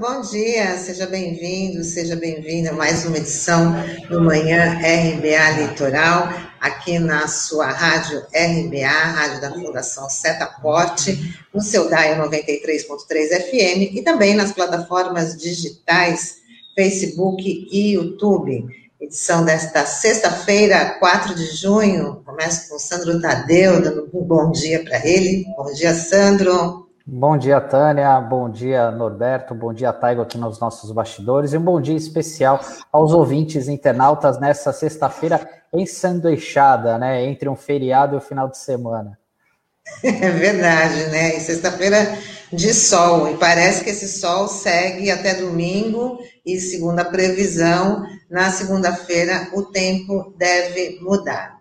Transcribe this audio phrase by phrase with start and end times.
[0.00, 3.74] Bom dia, seja bem-vindo, seja bem-vinda a mais uma edição
[4.08, 11.90] do Manhã RBA Litoral, aqui na sua rádio RBA, rádio da Fundação Setaporte, no seu
[11.90, 16.36] DAI 93.3 FM e também nas plataformas digitais
[16.74, 18.68] Facebook e YouTube.
[18.98, 24.82] Edição desta sexta-feira, 4 de junho, começa com o Sandro Tadeu, dando um bom dia
[24.82, 25.44] para ele.
[25.58, 26.89] Bom dia, Sandro.
[27.06, 28.20] Bom dia, Tânia.
[28.20, 29.54] Bom dia, Norberto.
[29.54, 31.52] Bom dia, Taigo, aqui nos nossos bastidores.
[31.52, 32.60] E um bom dia especial
[32.92, 35.40] aos ouvintes internautas nessa sexta-feira
[35.72, 37.24] ensanduichada, né?
[37.24, 39.18] Entre um feriado e o final de semana.
[40.04, 41.36] É verdade, né?
[41.36, 42.16] E sexta-feira
[42.52, 43.28] de sol.
[43.28, 46.18] E parece que esse sol segue até domingo.
[46.44, 51.59] E segundo a previsão, na segunda-feira o tempo deve mudar.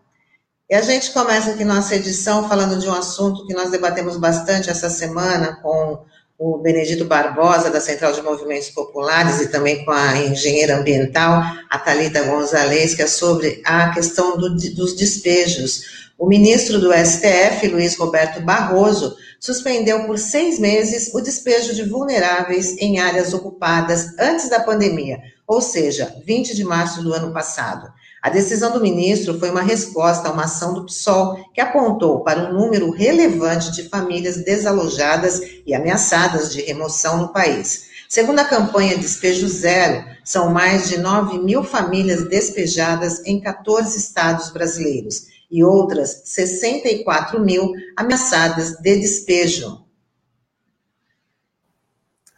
[0.69, 4.69] E a gente começa aqui nossa edição falando de um assunto que nós debatemos bastante
[4.69, 6.05] essa semana com
[6.37, 11.79] o Benedito Barbosa, da Central de Movimentos Populares, e também com a engenheira ambiental, a
[11.79, 16.09] Thalita Gonzalez, que é sobre a questão do, dos despejos.
[16.19, 22.77] O ministro do STF, Luiz Roberto Barroso, suspendeu por seis meses o despejo de vulneráveis
[22.77, 27.91] em áreas ocupadas antes da pandemia, ou seja, 20 de março do ano passado.
[28.21, 32.49] A decisão do ministro foi uma resposta a uma ação do PSOL que apontou para
[32.49, 37.87] um número relevante de famílias desalojadas e ameaçadas de remoção no país.
[38.09, 44.49] Segundo a campanha Despejo Zero, são mais de 9 mil famílias despejadas em 14 estados
[44.49, 49.85] brasileiros e outras 64 mil ameaçadas de despejo.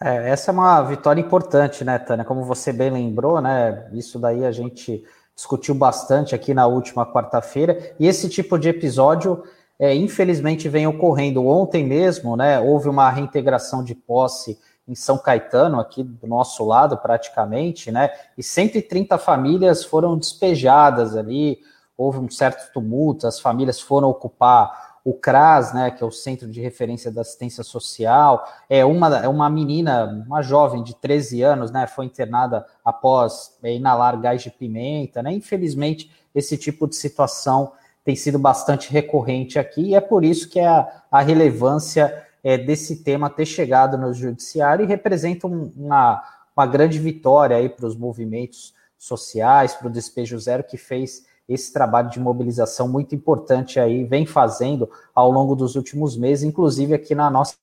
[0.03, 2.25] É, essa é uma vitória importante, né, Tânia?
[2.25, 3.87] Como você bem lembrou, né?
[3.93, 5.03] Isso daí a gente
[5.41, 9.43] discutiu bastante aqui na última quarta-feira, e esse tipo de episódio,
[9.79, 11.47] é, infelizmente, vem ocorrendo.
[11.47, 16.95] Ontem mesmo, né, houve uma reintegração de posse em São Caetano, aqui do nosso lado,
[16.95, 21.59] praticamente, né, e 130 famílias foram despejadas ali,
[21.97, 26.49] houve um certo tumulto, as famílias foram ocupar o CRAS, né, que é o Centro
[26.49, 31.71] de Referência da Assistência Social, é uma, é uma menina, uma jovem de 13 anos,
[31.71, 37.71] né, foi internada após é, inalar gás de pimenta, né, infelizmente esse tipo de situação
[38.03, 43.03] tem sido bastante recorrente aqui, e é por isso que a, a relevância é, desse
[43.03, 46.23] tema ter chegado no judiciário e representa um, uma,
[46.55, 51.73] uma grande vitória aí para os movimentos sociais, para o Despejo Zero, que fez esse
[51.73, 57.15] trabalho de mobilização muito importante aí, vem fazendo ao longo dos últimos meses, inclusive aqui
[57.15, 57.55] na nossa.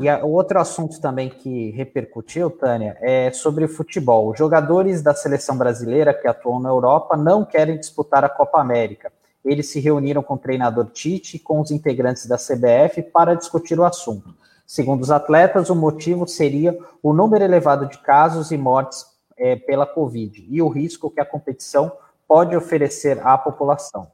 [0.00, 4.30] E o outro assunto também que repercutiu, Tânia, é sobre o futebol.
[4.30, 9.12] Os jogadores da seleção brasileira que atuam na Europa não querem disputar a Copa América.
[9.44, 13.78] Eles se reuniram com o treinador Tite e com os integrantes da CBF para discutir
[13.80, 14.32] o assunto.
[14.64, 19.86] Segundo os atletas, o motivo seria o número elevado de casos e mortes é, pela
[19.86, 21.92] Covid e o risco que a competição
[22.26, 24.10] pode oferecer à população.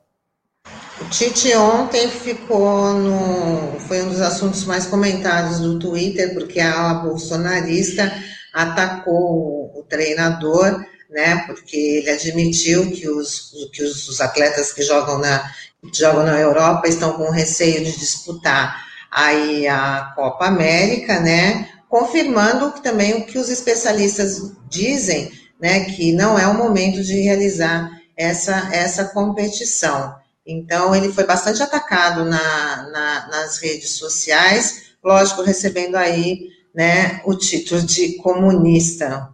[1.01, 3.81] O Tite ontem ficou no.
[3.81, 8.11] Foi um dos assuntos mais comentados do Twitter, porque a ala bolsonarista
[8.53, 11.45] atacou o treinador, né?
[11.47, 15.51] Porque ele admitiu que os, que os atletas que jogam na,
[15.83, 21.69] que jogam na Europa estão com receio de disputar aí a Copa América, né?
[21.95, 27.89] Confirmando também o que os especialistas dizem, né, que não é o momento de realizar
[28.17, 30.13] essa, essa competição.
[30.45, 37.37] Então, ele foi bastante atacado na, na, nas redes sociais, lógico, recebendo aí né, o
[37.37, 39.29] título de comunista.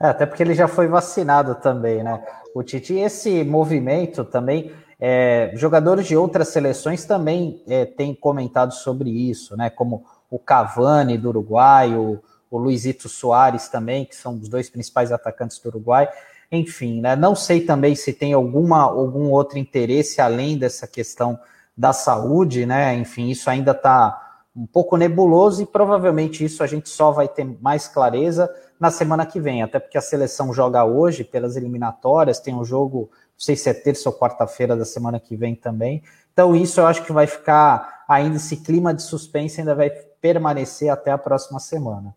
[0.00, 2.24] É, até porque ele já foi vacinado também, né?
[2.54, 9.10] O Titi, esse movimento também, é, jogadores de outras seleções também é, têm comentado sobre
[9.10, 9.68] isso, né?
[9.68, 15.10] Como o Cavani do Uruguai, o, o Luizito Soares também, que são os dois principais
[15.10, 16.08] atacantes do Uruguai.
[16.52, 21.38] Enfim, né, não sei também se tem alguma, algum outro interesse além dessa questão
[21.76, 22.94] da saúde, né?
[22.94, 27.44] Enfim, isso ainda está um pouco nebuloso e provavelmente isso a gente só vai ter
[27.60, 32.54] mais clareza na semana que vem, até porque a seleção joga hoje pelas eliminatórias, tem
[32.54, 36.02] um jogo, não sei se é terça ou quarta-feira da semana que vem também.
[36.32, 40.90] Então, isso eu acho que vai ficar ainda esse clima de suspense ainda vai permanecer
[40.90, 42.14] até a próxima semana.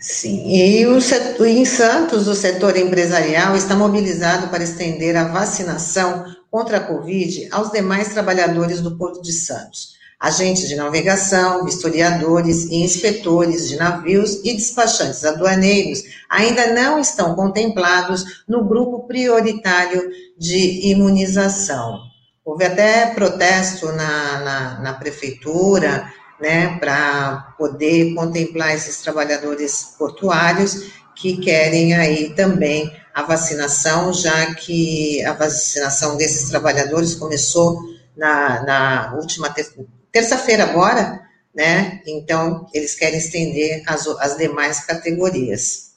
[0.00, 6.24] Sim, e o setor, em Santos, o setor empresarial está mobilizado para estender a vacinação
[6.48, 9.98] contra a Covid aos demais trabalhadores do Porto de Santos.
[10.20, 18.44] Agentes de navegação, historiadores e inspetores de navios e despachantes aduaneiros ainda não estão contemplados
[18.48, 22.07] no grupo prioritário de imunização.
[22.48, 26.10] Houve até protesto na, na, na prefeitura,
[26.40, 35.22] né, para poder contemplar esses trabalhadores portuários que querem aí também a vacinação, já que
[35.26, 37.82] a vacinação desses trabalhadores começou
[38.16, 39.70] na, na última ter
[40.10, 41.20] terça-feira agora,
[41.54, 42.00] né?
[42.06, 45.92] Então, eles querem estender as, as demais categorias.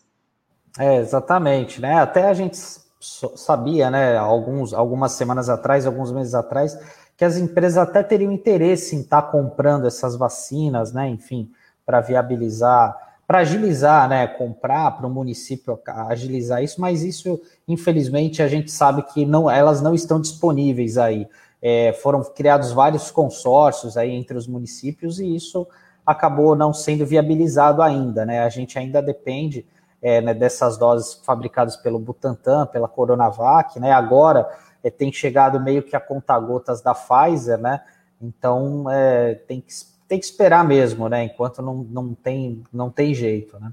[0.78, 2.02] É, exatamente, né?
[2.02, 2.58] Até a gente
[3.02, 6.78] sabia, né, alguns, algumas semanas atrás, alguns meses atrás,
[7.18, 11.52] que as empresas até teriam interesse em estar tá comprando essas vacinas, né, enfim,
[11.86, 12.96] para viabilizar,
[13.28, 19.04] para agilizar, né, comprar para o município agilizar isso, mas isso, infelizmente, a gente sabe
[19.04, 21.28] que não, elas não estão disponíveis aí.
[21.62, 25.68] É, foram criados vários consórcios aí entre os municípios e isso
[26.06, 28.42] acabou não sendo viabilizado ainda, né?
[28.42, 29.66] A gente ainda depende
[30.02, 33.92] é, né, dessas doses fabricadas pelo Butantan, pela Coronavac, né?
[33.92, 34.50] Agora
[34.84, 37.82] é, tem chegado meio que a conta-gotas da Pfizer, né?
[38.22, 39.74] Então é, tem, que,
[40.08, 41.24] tem que esperar mesmo, né?
[41.24, 43.72] Enquanto não, não, tem, não tem jeito, né?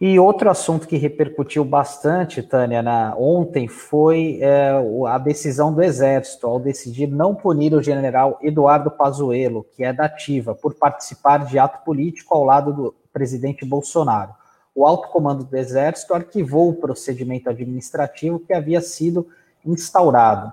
[0.00, 4.70] E outro assunto que repercutiu bastante, Tânia, na, ontem foi é,
[5.08, 10.04] a decisão do Exército ao decidir não punir o general Eduardo Pazuello, que é da
[10.04, 14.37] ativa, por participar de ato político ao lado do presidente Bolsonaro.
[14.78, 19.26] O alto comando do Exército arquivou o procedimento administrativo que havia sido
[19.66, 20.52] instaurado.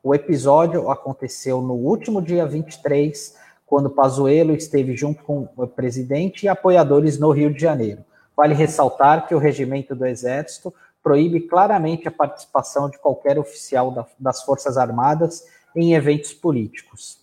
[0.00, 3.36] O episódio aconteceu no último dia 23,
[3.66, 8.04] quando Pazuello esteve junto com o presidente e apoiadores no Rio de Janeiro.
[8.36, 10.72] Vale ressaltar que o regimento do Exército
[11.02, 17.18] proíbe claramente a participação de qualquer oficial da, das Forças Armadas em eventos políticos.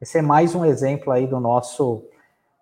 [0.00, 2.04] Esse é mais um exemplo aí do nosso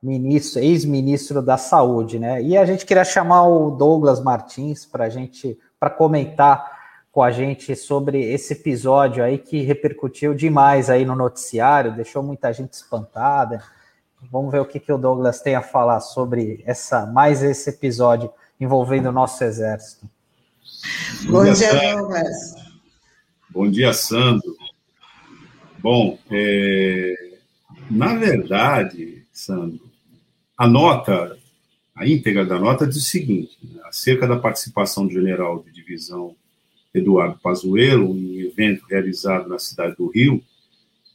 [0.02, 2.42] ministro, ex-ministro da Saúde, né?
[2.42, 6.80] E a gente queria chamar o Douglas Martins para gente para comentar
[7.12, 12.52] com a gente sobre esse episódio aí que repercutiu demais aí no noticiário, deixou muita
[12.52, 13.62] gente espantada.
[14.30, 18.32] Vamos ver o que, que o Douglas tem a falar sobre essa mais esse episódio
[18.58, 20.08] envolvendo o nosso exército.
[21.24, 22.54] Bom, Bom dia, dia Douglas.
[23.50, 24.56] Bom dia, Sandro.
[25.78, 27.14] Bom, é...
[27.90, 29.91] na verdade, Sandro,
[30.56, 31.36] a nota,
[31.94, 33.80] a íntegra da nota diz o seguinte: né?
[33.84, 36.34] acerca da participação do general de divisão
[36.94, 40.42] Eduardo Pazuello, em um evento realizado na cidade do Rio,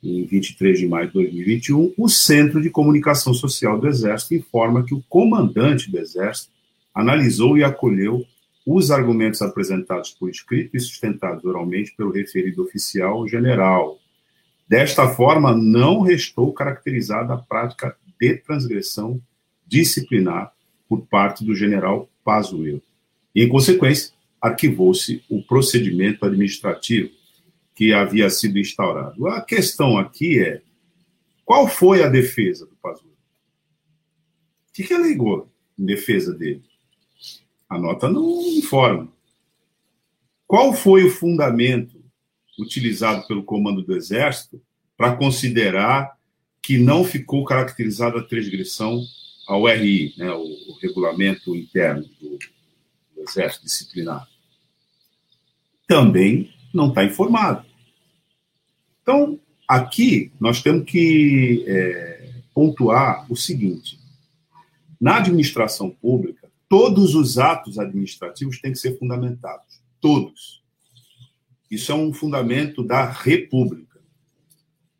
[0.03, 4.93] em 23 de maio de 2021, o Centro de Comunicação Social do Exército informa que
[4.93, 6.51] o comandante do Exército
[6.93, 8.25] analisou e acolheu
[8.65, 13.97] os argumentos apresentados por escrito e sustentados oralmente pelo referido oficial general.
[14.67, 19.21] Desta forma, não restou caracterizada a prática de transgressão
[19.65, 20.53] disciplinar
[20.87, 22.81] por parte do general Pazuello.
[23.35, 27.11] E, em consequência, arquivou-se o procedimento administrativo
[27.75, 29.27] que havia sido instaurado.
[29.27, 30.61] A questão aqui é:
[31.45, 33.17] qual foi a defesa do Pazuello?
[34.69, 36.63] O que, que alegou em defesa dele?
[37.69, 39.11] A nota não informa.
[40.45, 42.01] Qual foi o fundamento
[42.57, 44.61] utilizado pelo comando do Exército
[44.95, 46.16] para considerar
[46.67, 49.01] que não ficou caracterizada a transgressão
[49.47, 52.37] ao RI, né, o, regulamento interno do,
[53.15, 54.27] do Exército Disciplinar?
[55.87, 57.65] Também não está informado.
[59.01, 63.97] Então, aqui nós temos que é, pontuar o seguinte:
[64.99, 69.79] na administração pública, todos os atos administrativos têm que ser fundamentados.
[70.01, 70.61] Todos.
[71.71, 74.01] Isso é um fundamento da República.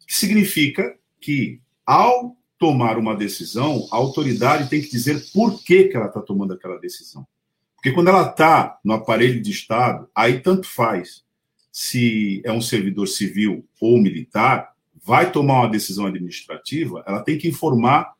[0.07, 0.97] Que significa
[1.27, 6.21] que, ao tomar uma decisão, a autoridade tem que dizer por que, que ela está
[6.21, 7.27] tomando aquela decisão.
[7.75, 11.25] Porque quando ela está no aparelho de Estado, aí tanto faz
[11.69, 14.71] se é um servidor civil ou militar,
[15.03, 18.13] vai tomar uma decisão administrativa, ela tem que informar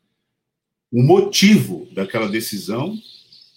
[0.92, 2.94] o motivo daquela decisão,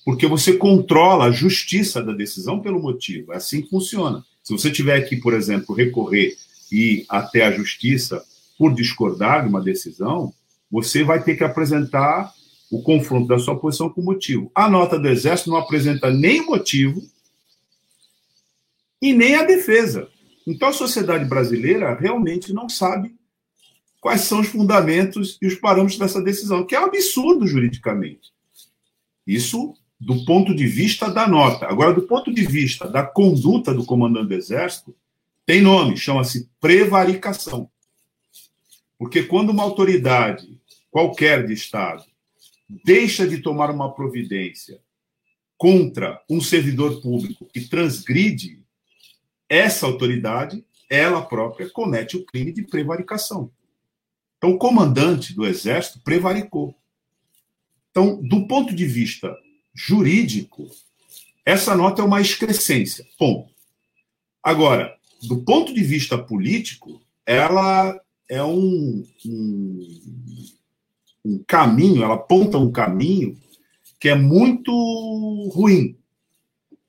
[0.05, 3.33] porque você controla a justiça da decisão pelo motivo.
[3.33, 4.23] É assim que funciona.
[4.41, 6.37] Se você tiver que, por exemplo, recorrer
[6.71, 8.23] e até a justiça
[8.61, 10.31] por discordar de uma decisão,
[10.69, 12.31] você vai ter que apresentar
[12.69, 14.51] o confronto da sua posição com motivo.
[14.53, 17.01] A nota do Exército não apresenta nem motivo
[19.01, 20.07] e nem a defesa.
[20.45, 23.15] Então a sociedade brasileira realmente não sabe
[23.99, 28.31] quais são os fundamentos e os parâmetros dessa decisão, que é um absurdo juridicamente.
[29.25, 31.65] Isso do ponto de vista da nota.
[31.65, 34.95] Agora, do ponto de vista da conduta do comandante do Exército,
[35.47, 37.67] tem nome, chama-se prevaricação.
[39.01, 42.05] Porque quando uma autoridade qualquer de Estado
[42.85, 44.79] deixa de tomar uma providência
[45.57, 48.63] contra um servidor público que transgride
[49.49, 53.51] essa autoridade ela própria comete o crime de prevaricação.
[54.37, 56.75] Então, o comandante do Exército prevaricou.
[57.89, 59.35] Então, do ponto de vista
[59.73, 60.69] jurídico,
[61.43, 63.03] essa nota é uma excrescência.
[63.17, 63.51] Ponto.
[64.43, 67.99] Agora, do ponto de vista político, ela
[68.31, 69.99] é um, um,
[71.25, 73.37] um caminho, ela aponta um caminho
[73.99, 74.71] que é muito
[75.53, 75.97] ruim,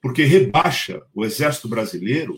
[0.01, 2.37] porque rebaixa o Exército Brasileiro,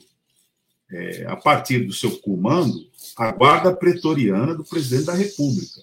[0.91, 2.79] é, a partir do seu comando,
[3.15, 5.83] a guarda pretoriana do presidente da República.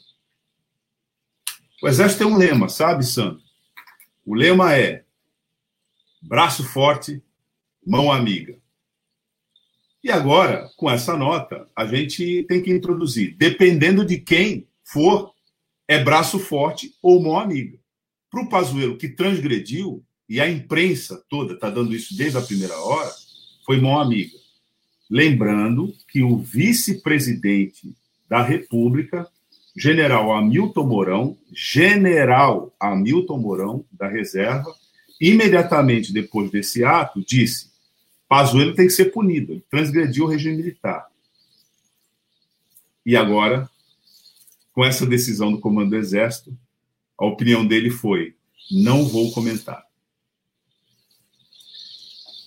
[1.83, 3.39] O Exército tem um lema, sabe, Sandro?
[4.25, 5.05] O lema é
[6.19, 7.21] braço forte,
[7.85, 8.57] mão amiga.
[10.03, 15.31] E agora, com essa nota, a gente tem que introduzir, dependendo de quem for,
[15.87, 17.77] é braço forte ou mão amiga.
[18.29, 22.75] Para o Pazuello, que transgrediu, e a imprensa toda está dando isso desde a primeira
[22.79, 23.11] hora,
[23.65, 24.31] foi mão amiga.
[25.09, 27.93] Lembrando que o vice-presidente
[28.29, 29.27] da República,
[29.75, 34.73] general Hamilton Mourão, general Hamilton Mourão, da reserva,
[35.19, 37.70] imediatamente depois desse ato, disse:
[38.31, 41.05] Pazuello tem que ser punido, ele transgrediu o regime militar.
[43.05, 43.69] E agora,
[44.71, 46.57] com essa decisão do comando do Exército,
[47.19, 48.33] a opinião dele foi:
[48.71, 49.83] não vou comentar.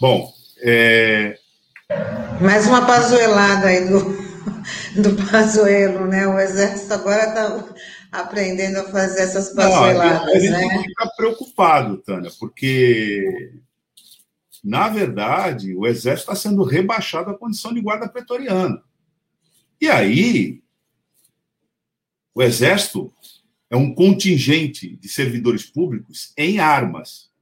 [0.01, 1.39] Bom, é...
[2.41, 4.01] mais uma pazuelada aí do,
[5.03, 6.27] do Pazuello, né?
[6.27, 7.75] O Exército agora está
[8.11, 10.83] aprendendo a fazer essas pazueladas, Não, a gente né?
[10.83, 13.53] fica preocupado, Tânia, porque
[14.65, 18.83] na verdade o Exército está sendo rebaixado à condição de guarda pretoriana.
[19.81, 20.63] E aí
[22.35, 23.13] o Exército
[23.69, 27.33] é um contingente de servidores públicos em armas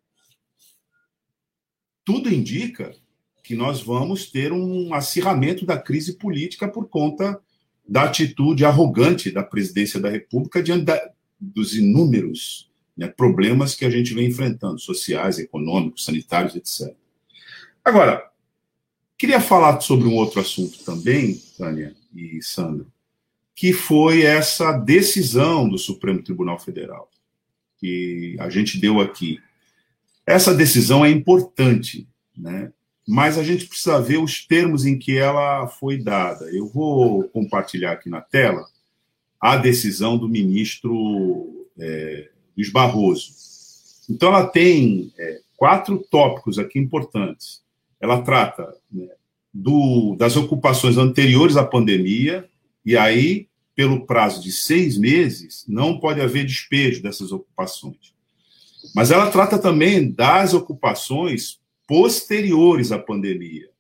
[2.05, 2.95] tudo indica
[3.43, 7.41] que nós vamos ter um acirramento da crise política por conta
[7.89, 11.11] da atitude arrogante da presidência da República diante da,
[11.41, 16.95] dos inúmeros né, problemas que a gente vem enfrentando, sociais, econômicos, sanitários, etc.
[17.85, 18.31] Agora,
[19.19, 22.87] queria falar sobre um outro assunto também, Tânia e Sandro,
[23.55, 27.11] que foi essa decisão do Supremo Tribunal Federal,
[27.79, 29.41] que a gente deu aqui
[30.27, 32.73] essa decisão é importante, né?
[33.07, 36.45] mas a gente precisa ver os termos em que ela foi dada.
[36.51, 38.65] Eu vou compartilhar aqui na tela
[39.41, 43.33] a decisão do ministro é, Luiz Barroso.
[44.09, 47.62] Então, ela tem é, quatro tópicos aqui importantes.
[48.03, 49.09] Ela trata né,
[49.55, 52.49] do, das ocupações anteriores à pandemia,
[52.85, 58.13] e aí, pelo prazo de seis meses, não pode haver despejo dessas ocupações.
[58.93, 63.71] Mas ela trata também das ocupações posteriores à pandemia.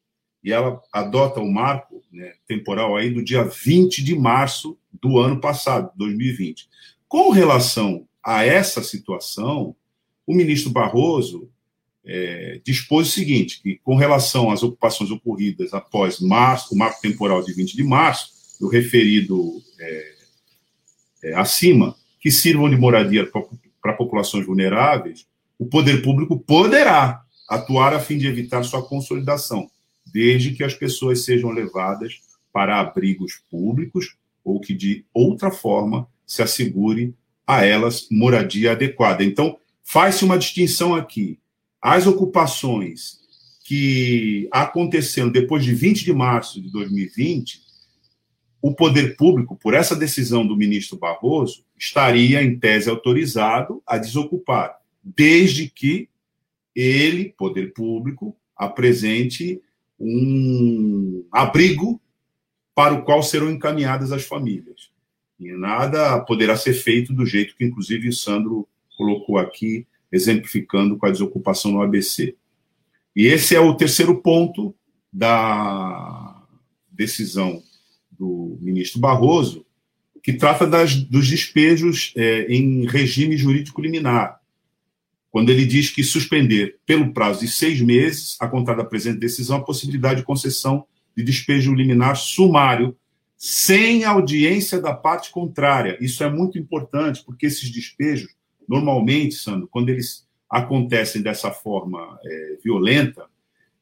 [0.44, 5.40] E ela adota o marco né, temporal aí do dia 20 de março do ano
[5.40, 6.68] passado, 2020.
[7.08, 9.74] Com relação a essa situação,
[10.24, 11.50] o ministro Barroso
[12.04, 17.42] é, dispôs o seguinte: que com relação às ocupações ocorridas após março, o marco temporal
[17.42, 20.14] de 20 de março, o referido é,
[21.24, 23.28] é, acima, que sirvam de moradia
[23.80, 25.26] para populações vulneráveis,
[25.58, 29.70] o poder público poderá atuar a fim de evitar sua consolidação,
[30.12, 32.20] desde que as pessoas sejam levadas
[32.52, 37.14] para abrigos públicos ou que de outra forma se assegure
[37.46, 39.24] a elas moradia adequada.
[39.24, 41.38] Então, faz-se uma distinção aqui.
[41.82, 43.18] As ocupações
[43.64, 47.60] que aconteceram depois de 20 de março de 2020,
[48.60, 54.78] o poder público, por essa decisão do ministro Barroso, estaria, em tese, autorizado a desocupar,
[55.02, 56.08] desde que
[56.74, 59.60] ele, poder público, apresente
[59.98, 62.00] um abrigo
[62.74, 64.90] para o qual serão encaminhadas as famílias.
[65.38, 71.06] E nada poderá ser feito do jeito que, inclusive, o Sandro colocou aqui, exemplificando com
[71.06, 72.36] a desocupação no ABC.
[73.16, 74.74] E esse é o terceiro ponto
[75.12, 76.44] da
[76.90, 77.62] decisão
[78.10, 79.66] do ministro Barroso,
[80.22, 84.40] que trata das, dos despejos é, em regime jurídico liminar,
[85.30, 89.56] quando ele diz que suspender, pelo prazo de seis meses, a contar da presente decisão,
[89.56, 90.84] a possibilidade de concessão
[91.16, 92.96] de despejo liminar sumário,
[93.36, 95.98] sem audiência da parte contrária.
[96.00, 98.30] Isso é muito importante, porque esses despejos,
[98.72, 103.26] normalmente, Sandro, quando eles acontecem dessa forma é, violenta,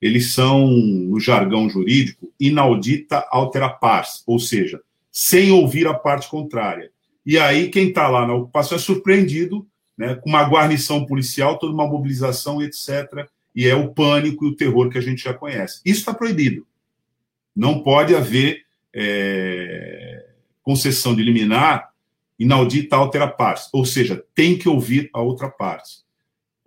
[0.03, 4.81] eles são, no jargão jurídico, inaudita altera pars, ou seja,
[5.13, 6.91] sem ouvir a parte contrária.
[7.25, 9.65] E aí, quem está lá na ocupação é surpreendido
[9.97, 13.29] né, com uma guarnição policial, toda uma mobilização, etc.
[13.55, 15.81] E é o pânico e o terror que a gente já conhece.
[15.85, 16.67] Isso está proibido.
[17.55, 20.27] Não pode haver é,
[20.63, 21.90] concessão de liminar
[22.41, 25.99] inaudita altera partes, ou seja, tem que ouvir a outra parte.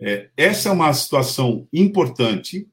[0.00, 2.68] É, essa é uma situação importante,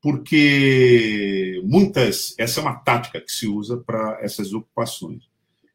[0.00, 2.34] porque muitas.
[2.38, 5.24] Essa é uma tática que se usa para essas ocupações.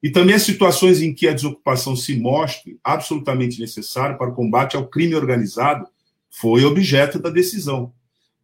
[0.01, 4.75] E também as situações em que a desocupação se mostre absolutamente necessária para o combate
[4.75, 5.87] ao crime organizado
[6.29, 7.93] foi objeto da decisão,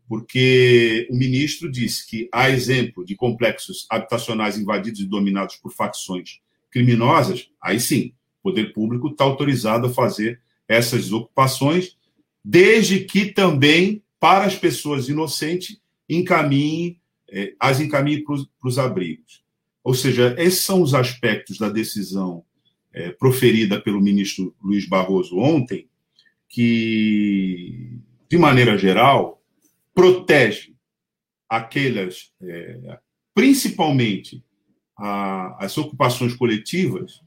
[0.07, 6.39] porque o ministro disse que, a exemplo de complexos habitacionais invadidos e dominados por facções
[6.71, 8.13] criminosas, aí sim,
[8.49, 11.97] poder público está autorizado a fazer essas desocupações,
[12.43, 19.43] desde que também, para as pessoas inocentes, encaminhe, eh, as encaminhe para os abrigos.
[19.83, 22.43] Ou seja, esses são os aspectos da decisão
[22.93, 25.87] eh, proferida pelo ministro Luiz Barroso ontem,
[26.47, 29.41] que, de maneira geral,
[29.93, 30.73] protege
[31.47, 32.99] aquelas, é,
[33.33, 34.43] principalmente
[34.97, 37.21] a, as ocupações coletivas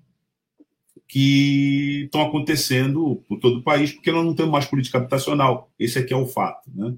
[1.13, 5.71] que estão acontecendo por todo o país, porque nós não temos mais política habitacional.
[5.79, 6.71] Esse aqui é o fato.
[6.75, 6.95] Né?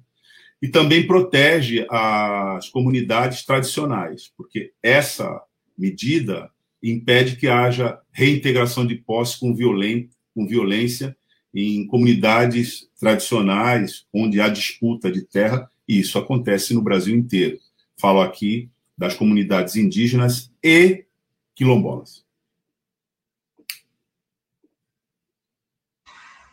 [0.63, 5.43] E também protege as comunidades tradicionais, porque essa
[5.77, 6.49] medida
[6.81, 11.17] impede que haja reintegração de posse com, violen com violência
[11.53, 17.59] em comunidades tradicionais, onde há disputa de terra, e isso acontece no Brasil inteiro.
[17.97, 21.05] Falo aqui das comunidades indígenas e
[21.53, 22.24] quilombolas.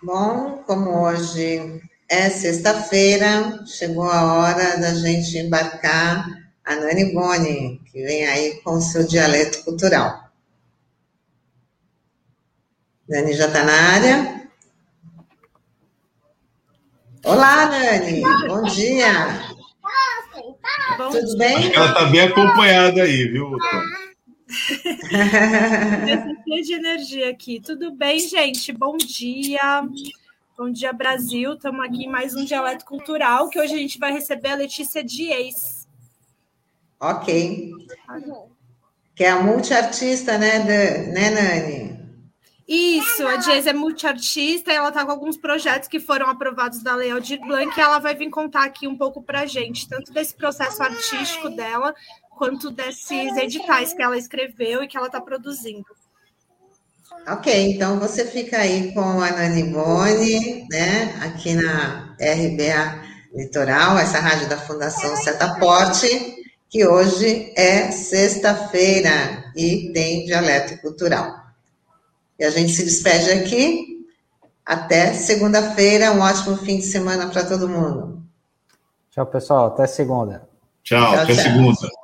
[0.03, 1.79] Bom, como hoje
[2.09, 6.25] é sexta-feira, chegou a hora da gente embarcar
[6.65, 10.31] a Nani Boni, que vem aí com o seu dialeto cultural.
[13.07, 14.49] Nani já está na área?
[17.23, 18.21] Olá, Nani.
[18.47, 19.39] Bom dia.
[20.97, 21.57] Bom Tudo bem?
[21.57, 23.55] Acho que ela está bem acompanhada aí, viu,
[26.47, 27.61] Esse de energia aqui.
[27.61, 28.73] Tudo bem, gente?
[28.73, 29.83] Bom dia.
[30.57, 31.53] Bom dia, Brasil.
[31.53, 35.03] Estamos aqui em mais um Dialeto Cultural, que hoje a gente vai receber a Letícia
[35.03, 35.87] Dias.
[36.99, 37.71] Ok.
[39.15, 42.01] Que é a multiartista, né, né, Nani?
[42.67, 46.95] Isso, a Jazz é multiartista e ela está com alguns projetos que foram aprovados da
[46.95, 50.13] Lei Aldir Blanc e ela vai vir contar aqui um pouco para a gente, tanto
[50.13, 51.93] desse processo artístico dela,
[52.41, 55.85] quanto desses editais que ela escreveu e que ela está produzindo.
[57.27, 63.03] Ok, então você fica aí com a Nani Boni, né, aqui na RBA
[63.35, 66.07] Litoral, essa rádio da Fundação Setaporte,
[66.67, 71.45] que hoje é sexta-feira e tem dialeto cultural.
[72.39, 74.03] E a gente se despede aqui.
[74.65, 76.11] Até segunda-feira.
[76.11, 78.23] Um ótimo fim de semana para todo mundo.
[79.11, 79.67] Tchau, pessoal.
[79.67, 80.49] Até segunda.
[80.81, 81.43] Tchau, tchau até tchau.
[81.43, 82.00] segunda.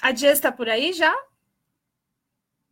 [0.00, 1.12] A Jess está por aí já?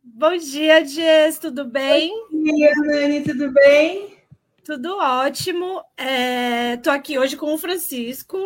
[0.01, 2.09] Bom dia, Jess, tudo bem?
[2.31, 4.17] Bom dia, Nani, tudo bem?
[4.63, 5.83] Tudo ótimo.
[5.97, 8.37] Estou é, aqui hoje com o Francisco.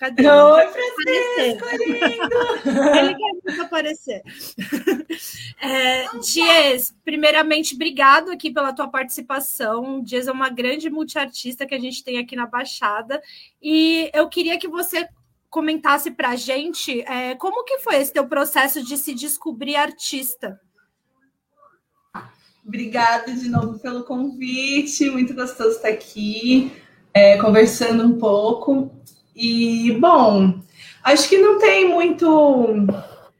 [0.00, 0.26] Cadê?
[0.26, 2.96] Oi, Francisco, lindo!
[2.96, 4.22] Ele quer muito aparecer.
[5.62, 10.02] É, Dias, primeiramente, obrigado aqui pela tua participação.
[10.02, 13.20] Dias é uma grande multiartista que a gente tem aqui na Baixada.
[13.60, 15.06] E eu queria que você
[15.50, 20.58] comentasse para a gente é, como que foi esse teu processo de se descobrir artista.
[22.66, 26.72] Obrigada de novo pelo convite, muito gostoso estar aqui,
[27.12, 28.90] é, conversando um pouco.
[29.42, 30.60] E, bom,
[31.02, 32.28] acho que não tem muito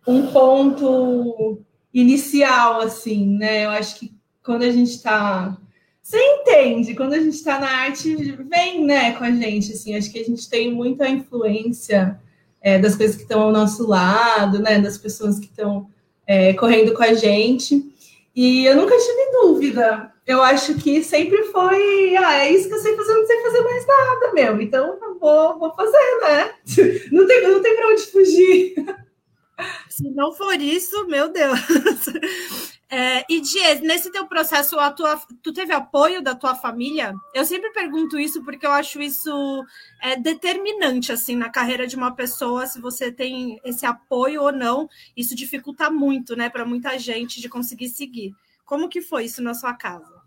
[0.06, 1.60] um ponto
[1.92, 3.66] inicial, assim, né?
[3.66, 5.58] Eu acho que quando a gente está
[6.02, 10.10] você entende, quando a gente está na arte, vem né, com a gente, assim, acho
[10.10, 12.18] que a gente tem muita influência
[12.60, 15.86] é, das coisas que estão ao nosso lado, né, das pessoas que estão
[16.26, 17.94] é, correndo com a gente,
[18.34, 22.78] e eu nunca tive dúvida, eu acho que sempre foi, ah, é isso que eu
[22.78, 26.54] sei fazer, não sei fazer mais nada, meu, então vou, vou fazer, né,
[27.10, 28.74] não tem, não tem para onde fugir.
[29.90, 31.58] Se não for isso, meu Deus.
[32.92, 37.14] É, e Dias, nesse teu processo, a tua, tu teve apoio da tua família?
[37.32, 39.64] Eu sempre pergunto isso porque eu acho isso
[40.02, 44.88] é, determinante assim na carreira de uma pessoa, se você tem esse apoio ou não.
[45.16, 48.34] Isso dificulta muito, né, para muita gente de conseguir seguir.
[48.64, 50.19] Como que foi isso na sua casa?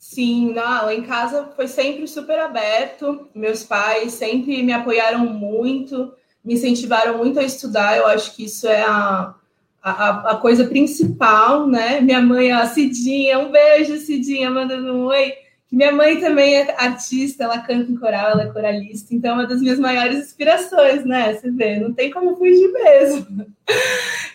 [0.00, 3.28] Sim, não, em casa foi sempre super aberto.
[3.34, 7.98] Meus pais sempre me apoiaram muito, me incentivaram muito a estudar.
[7.98, 9.34] Eu acho que isso é a,
[9.82, 12.00] a, a coisa principal, né?
[12.00, 15.34] Minha mãe, a Cidinha, um beijo, Cidinha, mandando um oi.
[15.70, 19.46] Minha mãe também é artista, ela canta em coral, ela é coralista, então é uma
[19.46, 21.34] das minhas maiores inspirações, né?
[21.34, 23.46] Você vê, não tem como fugir mesmo.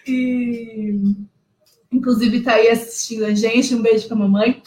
[0.07, 1.01] E,
[1.91, 4.61] inclusive, tá aí assistindo a gente, um beijo para a mamãe.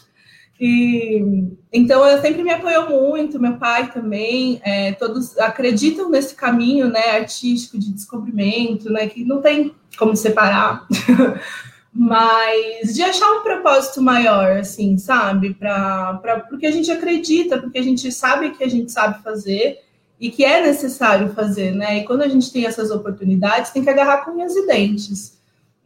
[0.60, 6.88] E, então, ela sempre me apoiou muito, meu pai também, é, todos acreditam nesse caminho
[6.88, 10.86] né, artístico de descobrimento, né, que não tem como separar,
[11.94, 15.54] mas de achar um propósito maior, assim, sabe?
[15.54, 19.78] Pra, porque a gente acredita, porque a gente sabe que a gente sabe fazer
[20.20, 21.98] e que é necessário fazer, né?
[21.98, 25.37] E quando a gente tem essas oportunidades, tem que agarrar com unhas e dentes.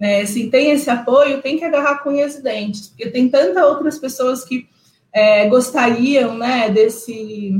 [0.02, 0.26] Né?
[0.26, 4.44] Se tem esse apoio, tem que agarrar com e dentes, porque tem tantas outras pessoas
[4.44, 4.68] que
[5.12, 7.56] é, gostariam né, desse,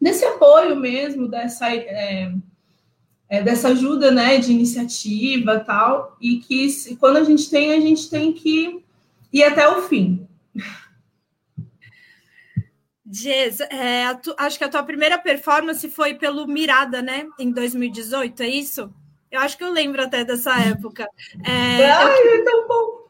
[0.00, 2.32] desse apoio mesmo, dessa, é,
[3.28, 7.80] é, dessa ajuda né, de iniciativa tal, e que se, quando a gente tem, a
[7.80, 8.84] gente tem que
[9.32, 10.24] ir até o fim.
[13.10, 14.04] Jez, é,
[14.38, 17.26] acho que a tua primeira performance foi pelo Mirada, né?
[17.40, 18.94] Em 2018, é isso?
[19.36, 21.08] Eu acho que eu lembro até dessa época.
[21.44, 23.06] É, Ai, eu, é tão bom.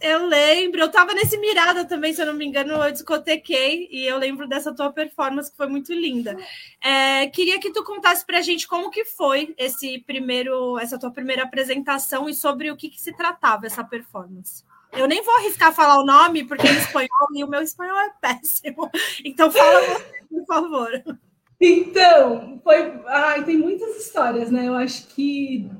[0.00, 4.06] Eu lembro, eu estava nesse Mirada também, se eu não me engano, eu discotequei e
[4.06, 6.36] eu lembro dessa tua performance que foi muito linda.
[6.82, 11.10] É, queria que tu contasse para a gente como que foi esse primeiro, essa tua
[11.10, 14.64] primeira apresentação e sobre o que, que se tratava essa performance.
[14.92, 17.98] Eu nem vou arriscar falar o nome, porque é em espanhol e o meu espanhol
[17.98, 18.90] é péssimo.
[19.24, 21.18] Então fala você, por favor.
[21.60, 23.00] Então, foi.
[23.06, 24.68] Ai, tem muitas histórias, né?
[24.68, 25.70] Eu acho que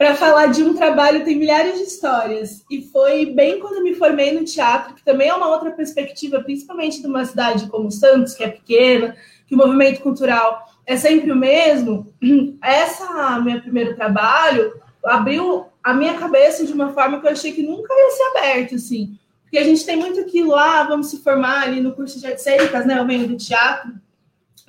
[0.00, 2.64] para falar de um trabalho tem milhares de histórias.
[2.70, 6.40] E foi bem quando eu me formei no teatro, que também é uma outra perspectiva,
[6.42, 9.14] principalmente de uma cidade como Santos, que é pequena,
[9.46, 12.12] que o movimento cultural é sempre o mesmo.
[12.64, 14.72] Essa meu primeiro trabalho
[15.04, 18.74] abriu a minha cabeça de uma forma que eu achei que nunca ia ser aberto,
[18.76, 19.18] assim.
[19.42, 22.44] Porque a gente tem muito aquilo, ah, vamos se formar ali no curso de artes
[22.44, 22.98] cênicas, né?
[22.98, 23.92] Eu venho do teatro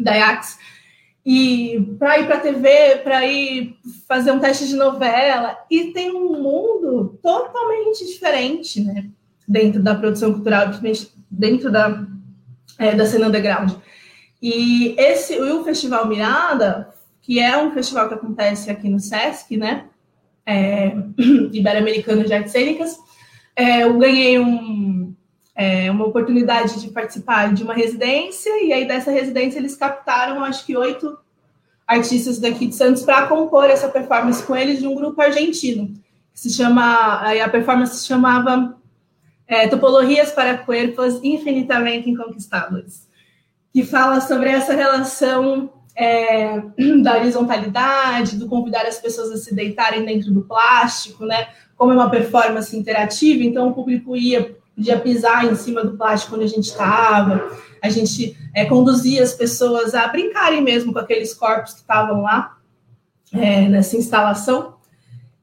[0.03, 0.59] da IAX,
[1.25, 6.11] e para ir para a TV, para ir fazer um teste de novela, e tem
[6.11, 9.05] um mundo totalmente diferente, né?
[9.47, 10.71] Dentro da produção cultural,
[11.29, 12.07] dentro da,
[12.79, 13.73] é, da cena underground.
[14.41, 19.85] E esse, o Festival Mirada, que é um festival que acontece aqui no SESC, né?
[20.43, 20.91] É,
[21.53, 22.97] Ibero-Americano de Artes Cênicas,
[23.55, 25.15] é, eu ganhei um,
[25.55, 30.65] é, uma oportunidade de participar de uma residência, e aí dessa residência eles captaram, acho
[30.65, 31.17] que, oito
[31.85, 35.87] artistas daqui de Santos para compor essa performance com eles de um grupo argentino,
[36.33, 38.77] que se chama, a performance se chamava
[39.45, 43.07] é, Topologias para Cuerpos Infinitamente Inconquistados,
[43.73, 46.61] que fala sobre essa relação é,
[47.03, 51.49] da horizontalidade, do convidar as pessoas a se deitarem dentro do plástico, né?
[51.75, 56.35] Como é uma performance interativa, então o público ia podia pisar em cima do plástico
[56.35, 61.35] onde a gente estava, a gente é, conduzia as pessoas a brincarem mesmo com aqueles
[61.35, 62.57] corpos que estavam lá
[63.31, 64.75] é, nessa instalação.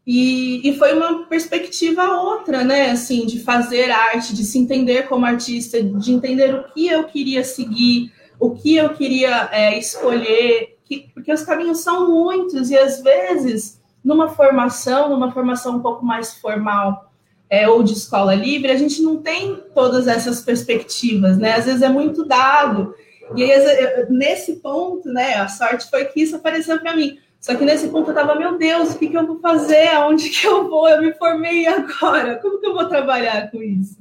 [0.04, 2.90] E, e, foi uma perspectiva outra, né?
[2.90, 7.44] Assim, de fazer arte, de se entender como artista, de entender o que eu queria
[7.44, 13.02] seguir, o que eu queria é, escolher, que, porque os caminhos são muitos e às
[13.02, 17.07] vezes numa formação, numa formação um pouco mais formal,
[17.50, 21.54] é, ou de escola livre, a gente não tem todas essas perspectivas, né?
[21.54, 22.94] Às vezes é muito dado.
[23.34, 27.18] E aí, nesse ponto, né, a sorte foi que isso apareceu para mim.
[27.40, 29.88] Só que nesse ponto eu tava, meu Deus, o que, que eu vou fazer?
[29.88, 30.88] Aonde que eu vou?
[30.88, 32.36] Eu me formei agora.
[32.36, 33.98] Como que eu vou trabalhar com isso?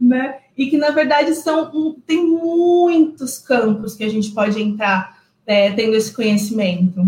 [0.00, 0.38] Né?
[0.56, 1.70] E que, na verdade, são
[2.06, 7.00] tem muitos campos que a gente pode entrar é, tendo esse conhecimento.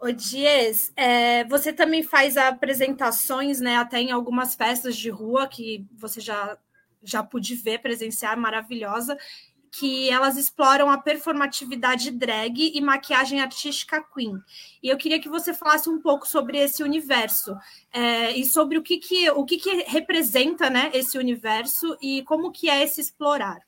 [0.00, 3.76] O Dias, é, você também faz apresentações, né?
[3.76, 6.56] Até em algumas festas de rua que você já
[7.02, 9.16] já pude ver, presenciar, maravilhosa,
[9.70, 14.42] que elas exploram a performatividade drag e maquiagem artística queen.
[14.82, 17.56] E eu queria que você falasse um pouco sobre esse universo
[17.92, 22.50] é, e sobre o que, que o que, que representa, né, esse universo e como
[22.50, 23.67] que é esse explorar.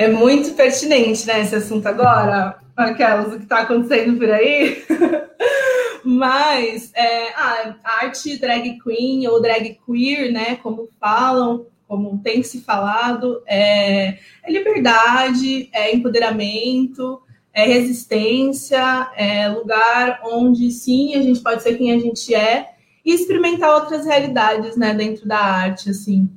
[0.00, 4.82] É muito pertinente, né, esse assunto agora aquelas o que está acontecendo por aí.
[6.02, 10.56] Mas é, a arte drag queen ou drag queer, né?
[10.56, 17.20] Como falam, como tem se falado, é, é liberdade, é empoderamento,
[17.52, 22.70] é resistência, é lugar onde sim a gente pode ser quem a gente é
[23.04, 26.30] e experimentar outras realidades, né, dentro da arte, assim.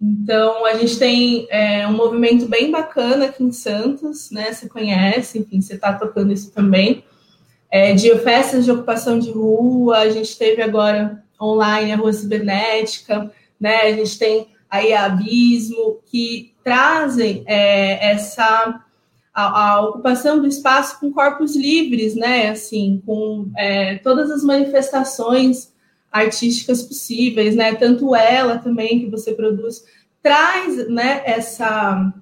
[0.00, 4.52] Então, a gente tem é, um movimento bem bacana aqui em Santos, né?
[4.52, 7.04] Você conhece, enfim, você está tocando isso também.
[7.70, 13.30] É, de festas de ocupação de rua, a gente teve agora online a Rua Cibernética,
[13.58, 13.82] né?
[13.82, 18.80] A gente tem aí a Abismo, que trazem é, essa
[19.32, 22.50] a, a, ocupação do espaço com corpos livres, né?
[22.50, 25.73] Assim, com é, todas as manifestações
[26.14, 27.74] artísticas possíveis, né?
[27.74, 29.84] Tanto ela também que você produz
[30.22, 31.22] traz, né?
[31.26, 32.14] Essa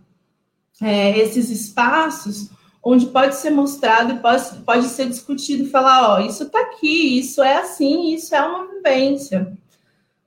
[0.81, 2.50] é, esses espaços
[2.83, 7.40] onde pode ser mostrado e pode, pode ser discutido falar, ó, isso está aqui, isso
[7.42, 9.52] é assim, isso é uma vivência.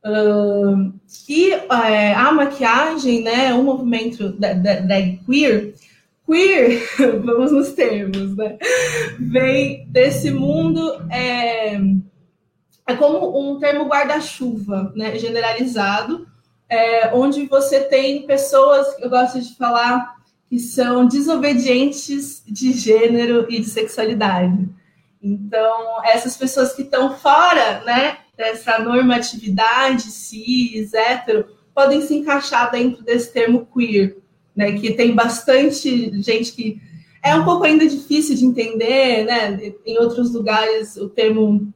[0.06, 0.94] Uh,
[1.28, 5.74] e é, a maquiagem, né, o movimento da, da queer,
[6.26, 6.82] queer,
[7.26, 8.58] vamos nos termos, né,
[9.20, 11.78] vem desse mundo, é,
[12.88, 16.28] é como um termo guarda-chuva, né, generalizado,
[16.70, 20.16] é, onde você tem pessoas, eu gosto de falar,
[20.50, 24.70] que são desobedientes de gênero e de sexualidade.
[25.22, 33.04] Então, essas pessoas que estão fora, né, dessa normatividade cis, hétero, podem se encaixar dentro
[33.04, 34.18] desse termo queer,
[34.56, 34.74] né?
[34.74, 36.82] Que tem bastante gente que
[37.22, 39.74] é um pouco ainda difícil de entender, né?
[39.86, 41.74] Em outros lugares o termo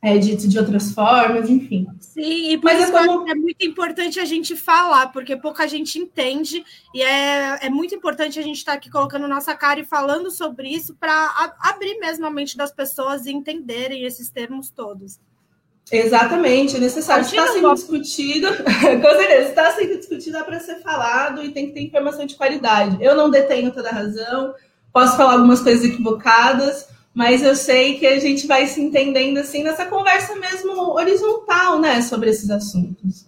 [0.00, 1.86] é dito de outras formas, enfim.
[2.00, 3.28] Sim, e por Mas é isso é, como...
[3.28, 8.38] é muito importante a gente falar, porque pouca gente entende, e é, é muito importante
[8.38, 12.26] a gente estar tá aqui colocando nossa cara e falando sobre isso para abrir mesmo
[12.26, 15.18] a mente das pessoas e entenderem esses termos todos.
[15.90, 17.24] Exatamente, é necessário.
[17.24, 21.72] Está sendo discutido, com certeza, está sendo discutido é para ser falado e tem que
[21.72, 22.98] ter informação de qualidade.
[23.00, 24.54] Eu não detenho toda a razão,
[24.92, 29.62] posso falar algumas coisas equivocadas, mas eu sei que a gente vai se entendendo assim
[29.62, 33.26] nessa conversa mesmo horizontal, né, sobre esses assuntos.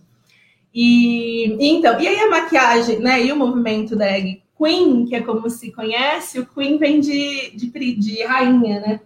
[0.73, 5.49] E então, e aí a maquiagem, né, e o movimento drag queen, que é como
[5.49, 9.01] se conhece, o queen vem de, de, de rainha, né?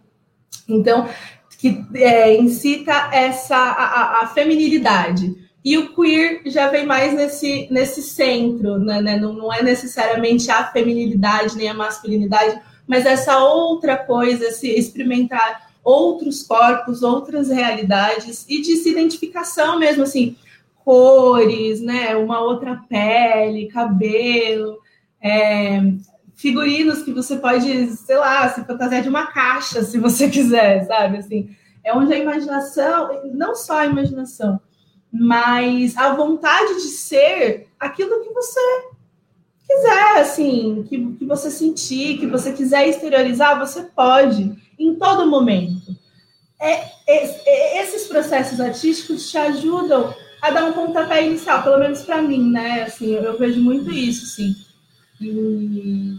[0.68, 1.08] Então,
[1.58, 5.34] que é, incita essa a, a, feminilidade.
[5.64, 9.16] E o queer já vem mais nesse, nesse centro, né, né?
[9.16, 15.70] Não, não é necessariamente a feminilidade nem a masculinidade, mas essa outra coisa, se experimentar
[15.82, 20.36] outros corpos, outras realidades e de se identificação mesmo, assim,
[20.84, 22.16] cores, né?
[22.16, 24.78] Uma outra pele, cabelo,
[25.20, 25.80] é,
[26.34, 31.18] figurinos que você pode, sei lá, se fantasiar de uma caixa, se você quiser, sabe?
[31.18, 34.60] Assim, é onde a imaginação, não só a imaginação,
[35.12, 38.60] mas a vontade de ser aquilo que você
[39.74, 45.94] quiser, assim, que, que você sentir, que você quiser exteriorizar, você pode, em todo momento.
[46.60, 46.72] É,
[47.06, 52.22] é, é, esses processos artísticos te ajudam a dar um pontapé inicial, pelo menos para
[52.22, 52.84] mim, né?
[52.84, 54.54] Assim, eu, eu, vejo muito isso, assim.
[55.20, 56.16] E,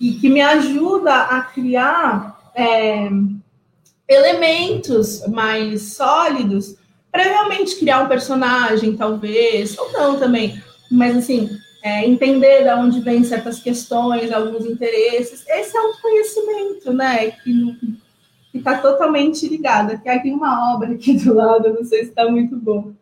[0.00, 3.08] e que me ajuda a criar é,
[4.08, 6.76] elementos mais sólidos
[7.10, 10.60] para realmente criar um personagem, talvez, ou não também.
[10.90, 11.48] Mas, assim,
[11.84, 15.44] é, entender de onde vêm certas questões, alguns interesses.
[15.46, 17.98] Esse é um conhecimento, né, que
[18.54, 19.92] está totalmente ligado.
[19.92, 22.94] Aqui tem uma obra aqui do lado, não sei se está muito bom.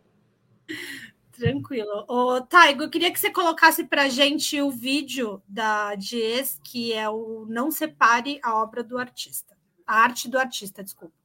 [1.30, 2.04] Tranquilo.
[2.08, 7.08] Ô, Taigo, eu queria que você colocasse para gente o vídeo da Diez, que é
[7.08, 9.56] o Não Separe a Obra do Artista.
[9.86, 11.21] A arte do artista, desculpa.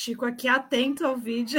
[0.00, 1.58] Chico aqui atento ao vídeo.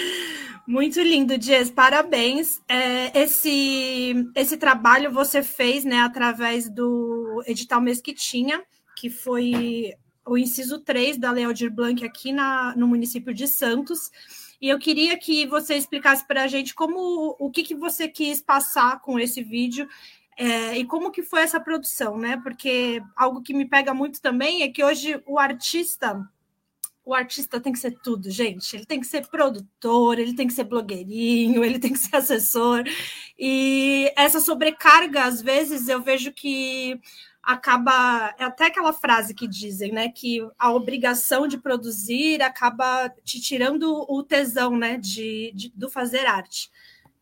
[0.66, 2.58] Muito lindo, Dias, parabéns.
[2.66, 8.62] É, esse, esse trabalho você fez né, através do edital Mesquitinha,
[8.96, 9.92] que foi
[10.26, 14.10] o inciso 3 da Lei Aldir Blanc aqui na, no município de Santos.
[14.58, 18.40] E eu queria que você explicasse para a gente como o que, que você quis
[18.40, 19.86] passar com esse vídeo
[20.34, 22.40] é, e como que foi essa produção, né?
[22.42, 26.26] Porque algo que me pega muito também é que hoje o artista
[27.04, 28.76] o artista tem que ser tudo, gente.
[28.76, 32.84] Ele tem que ser produtor, ele tem que ser blogueirinho, ele tem que ser assessor.
[33.38, 37.00] E essa sobrecarga, às vezes, eu vejo que
[37.42, 38.34] acaba.
[38.38, 40.08] É até aquela frase que dizem, né?
[40.10, 44.96] Que a obrigação de produzir acaba te tirando o tesão, né?
[44.98, 46.70] De, de do fazer arte.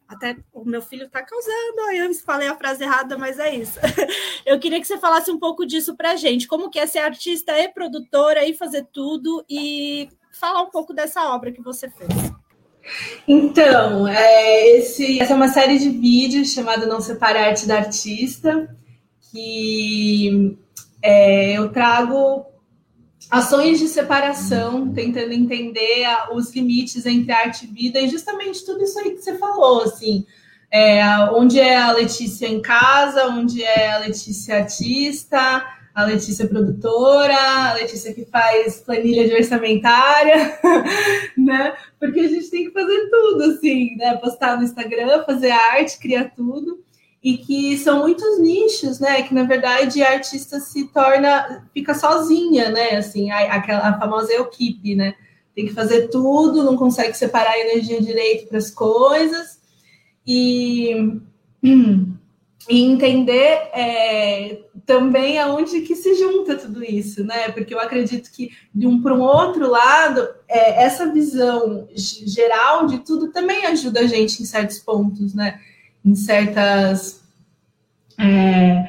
[0.08, 3.78] Até o meu filho está causando, eu falei a frase errada, mas é isso.
[4.46, 7.00] Eu queria que você falasse um pouco disso para a gente, como que é ser
[7.00, 12.08] artista e produtora e fazer tudo, e falar um pouco dessa obra que você fez.
[13.26, 17.76] Então, é, esse, essa é uma série de vídeos chamada Não Separe a Arte da
[17.76, 18.74] Artista,
[19.30, 20.56] que
[21.02, 22.46] é, eu trago
[23.30, 28.98] ações de separação, tentando entender os limites entre arte e vida, e justamente tudo isso
[28.98, 30.24] aí que você falou, assim,
[30.70, 35.64] é, onde é a Letícia em casa, onde é a Letícia artista,
[35.94, 37.34] a Letícia produtora,
[37.70, 40.58] a Letícia que faz planilha de orçamentária,
[41.36, 41.74] né?
[41.98, 44.16] Porque a gente tem que fazer tudo, assim, né?
[44.16, 46.84] Postar no Instagram, fazer arte, criar tudo
[47.22, 49.22] e que são muitos nichos, né?
[49.22, 52.96] Que na verdade a artista se torna, fica sozinha, né?
[52.96, 55.14] Assim, a, aquela a famosa equipe, né?
[55.54, 59.58] Tem que fazer tudo, não consegue separar a energia direito para as coisas
[60.24, 61.20] e,
[61.62, 67.50] e entender é, também aonde que se junta tudo isso, né?
[67.50, 73.00] Porque eu acredito que de um para um outro lado, é, essa visão geral de
[73.00, 75.60] tudo também ajuda a gente em certos pontos, né?
[76.04, 77.22] Em certas.
[78.18, 78.88] É,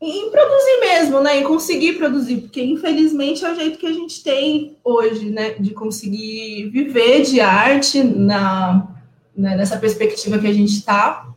[0.00, 1.38] em produzir mesmo, né?
[1.38, 5.50] Em conseguir produzir, porque infelizmente é o jeito que a gente tem hoje, né?
[5.50, 8.88] De conseguir viver de arte na,
[9.36, 11.28] né, nessa perspectiva que a gente está.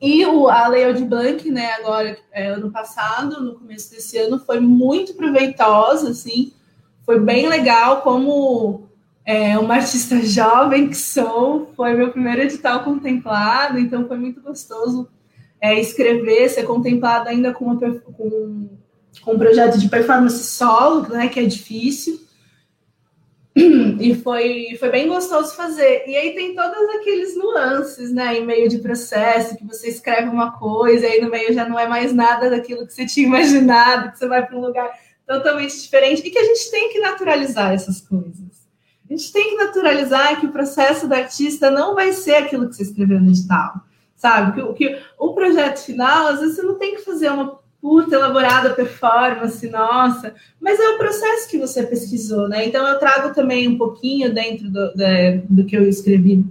[0.00, 4.38] E o, a Lei de Blanc, né, agora, é, ano passado, no começo desse ano,
[4.38, 6.52] foi muito proveitosa, assim,
[7.04, 8.88] foi bem legal como
[9.26, 15.08] é, uma artista jovem que sou, foi meu primeiro edital contemplado, então foi muito gostoso
[15.60, 18.68] é, escrever, ser contemplado ainda com, uma, com,
[19.22, 22.22] com um projeto de performance solo, né, que é difícil.
[23.56, 26.02] E foi, foi bem gostoso fazer.
[26.08, 30.58] E aí tem todos aqueles nuances, né, em meio de processo, que você escreve uma
[30.58, 34.10] coisa, e aí no meio já não é mais nada daquilo que você tinha imaginado,
[34.10, 34.90] que você vai para um lugar
[35.26, 38.63] totalmente diferente, e que a gente tem que naturalizar essas coisas.
[39.14, 42.74] A gente tem que naturalizar que o processo do artista não vai ser aquilo que
[42.74, 43.74] você escreveu no edital,
[44.16, 44.60] sabe?
[44.60, 48.70] Que, que o projeto final, às vezes você não tem que fazer uma puta elaborada
[48.70, 52.66] performance, nossa, mas é o processo que você pesquisou, né?
[52.66, 54.92] Então eu trago também um pouquinho dentro do,
[55.48, 56.44] do que eu escrevi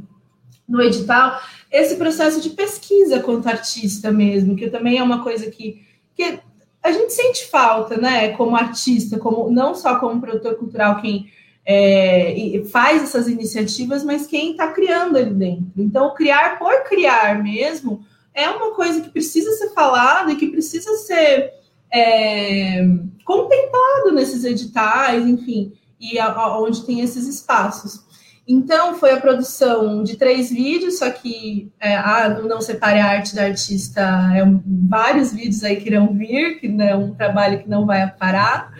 [0.65, 5.81] no edital, esse processo de pesquisa quanto artista mesmo, que também é uma coisa que,
[6.15, 6.39] que
[6.81, 8.29] a gente sente falta, né?
[8.37, 11.29] Como artista, como não só como produtor cultural, quem
[11.65, 15.71] é, faz essas iniciativas, mas quem está criando ali dentro.
[15.77, 20.91] Então, criar por criar mesmo é uma coisa que precisa ser falada e que precisa
[20.97, 21.53] ser
[21.93, 22.83] é,
[23.23, 28.03] contemplado nesses editais, enfim, e a, a, onde tem esses espaços.
[28.45, 33.33] Então, foi a produção de três vídeos, só que é, a Não Separe a Arte
[33.33, 34.01] da Artista,
[34.35, 38.05] é um, vários vídeos aí que irão vir, que é um trabalho que não vai
[38.11, 38.73] parar,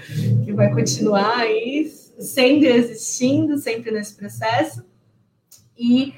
[0.43, 1.89] que vai continuar aí
[2.19, 4.85] sempre existindo, sempre nesse processo.
[5.77, 6.13] E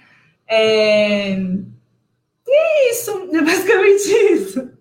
[0.48, 1.38] é,
[2.48, 4.76] e é isso, é basicamente isso.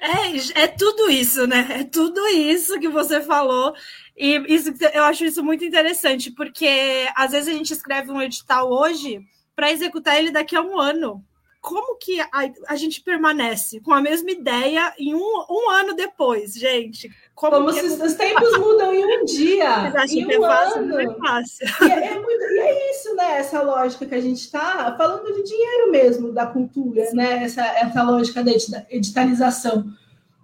[0.00, 1.66] É, é tudo isso, né?
[1.80, 3.74] É tudo isso que você falou.
[4.16, 8.70] E isso, eu acho isso muito interessante, porque às vezes a gente escreve um edital
[8.70, 9.20] hoje
[9.54, 11.24] para executar ele daqui a um ano
[11.66, 12.28] como que a,
[12.68, 17.10] a, gente permanece com a mesma ideia em um, um ano depois, gente?
[17.34, 18.06] Como, como se é...
[18.06, 19.92] os tempos mudam em um dia.
[20.08, 21.00] em um é fácil, ano.
[21.00, 21.66] É fácil.
[21.82, 23.38] E é, é, muito, e é isso, né?
[23.38, 27.16] Essa lógica que a gente está falando de dinheiro mesmo, da cultura, Sim.
[27.16, 27.42] né?
[27.42, 28.52] Essa, essa lógica da
[28.88, 29.86] editalização.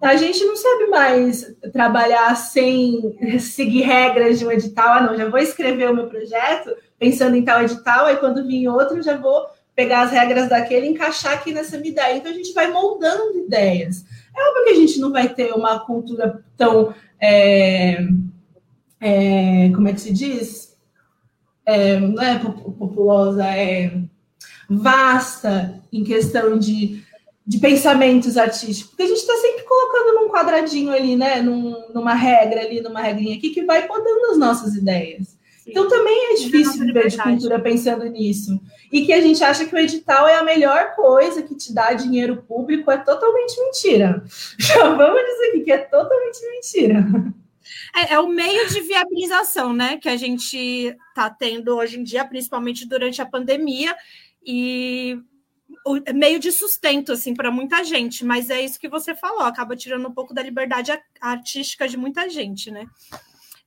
[0.01, 4.89] A gente não sabe mais trabalhar sem seguir regras de um edital.
[4.89, 8.67] Ah, não, já vou escrever o meu projeto pensando em tal edital, aí quando vir
[8.67, 9.45] outro, já vou
[9.75, 12.17] pegar as regras daquele e encaixar aqui nessa minha ideia.
[12.17, 14.05] Então a gente vai moldando ideias.
[14.35, 17.97] É óbvio que a gente não vai ter uma cultura tão é,
[18.99, 20.77] é, como é que se diz?
[21.65, 23.91] É, não é populosa, é
[24.69, 27.03] vasta em questão de,
[27.45, 31.41] de pensamentos artísticos, porque a gente está sempre colocando num quadradinho ali, né?
[31.41, 35.37] Num, numa regra ali, numa regrinha aqui, que vai podando as nossas ideias.
[35.63, 35.71] Sim.
[35.71, 38.59] Então também é difícil viver de cultura pensando nisso.
[38.91, 41.93] E que a gente acha que o edital é a melhor coisa que te dá
[41.93, 44.23] dinheiro público é totalmente mentira.
[44.59, 47.05] Já vamos dizer aqui que é totalmente mentira.
[47.95, 52.25] É, é, o meio de viabilização, né, que a gente está tendo hoje em dia,
[52.25, 53.95] principalmente durante a pandemia,
[54.45, 55.17] e
[55.85, 59.77] o meio de sustento assim para muita gente, mas é isso que você falou, acaba
[59.77, 60.91] tirando um pouco da liberdade
[61.21, 62.85] artística de muita gente, né?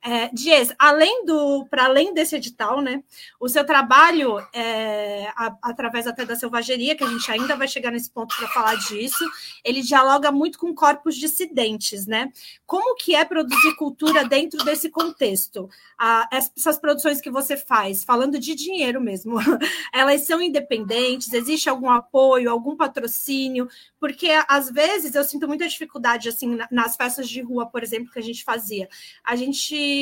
[0.09, 3.03] É, Dias, além do, para além desse edital, né,
[3.41, 7.91] o seu trabalho, é, a, através até da selvageria, que a gente ainda vai chegar
[7.91, 9.29] nesse ponto para falar disso,
[9.65, 12.31] ele dialoga muito com corpos dissidentes, né?
[12.65, 15.69] Como que é produzir cultura dentro desse contexto?
[15.99, 19.39] A, essas produções que você faz, falando de dinheiro mesmo,
[19.93, 21.33] elas são independentes?
[21.33, 23.69] Existe algum apoio, algum patrocínio?
[23.99, 28.21] Porque às vezes eu sinto muita dificuldade assim nas festas de rua, por exemplo, que
[28.21, 28.89] a gente fazia.
[29.25, 29.96] A gente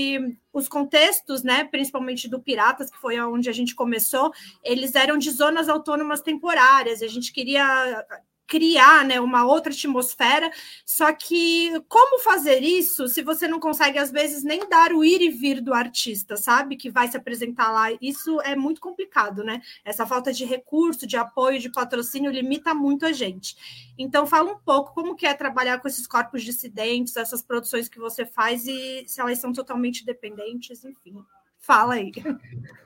[0.52, 4.32] os contextos, né, principalmente do Piratas, que foi onde a gente começou,
[4.62, 8.04] eles eram de zonas autônomas temporárias, a gente queria
[8.46, 10.50] criar né, uma outra atmosfera.
[10.84, 15.20] Só que como fazer isso se você não consegue, às vezes, nem dar o ir
[15.20, 16.76] e vir do artista, sabe?
[16.76, 17.96] Que vai se apresentar lá.
[18.00, 19.62] Isso é muito complicado, né?
[19.84, 23.56] Essa falta de recurso, de apoio, de patrocínio limita muito a gente.
[23.98, 27.98] Então, fala um pouco como que é trabalhar com esses corpos dissidentes, essas produções que
[27.98, 31.24] você faz e se elas são totalmente dependentes, enfim.
[31.66, 32.12] Fala aí.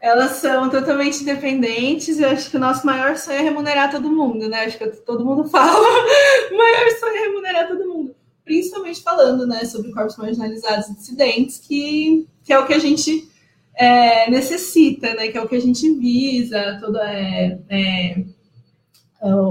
[0.01, 4.09] Elas são totalmente independentes e eu acho que o nosso maior sonho é remunerar todo
[4.09, 4.67] mundo, né?
[4.67, 5.73] Acho que todo mundo fala.
[6.53, 8.15] o maior sonho é remunerar todo mundo.
[8.45, 13.29] Principalmente falando né, sobre corpos marginalizados e dissidentes, que, que é o que a gente
[13.75, 15.27] é, necessita, né?
[15.27, 18.25] Que é o que a gente visa, toda é, é,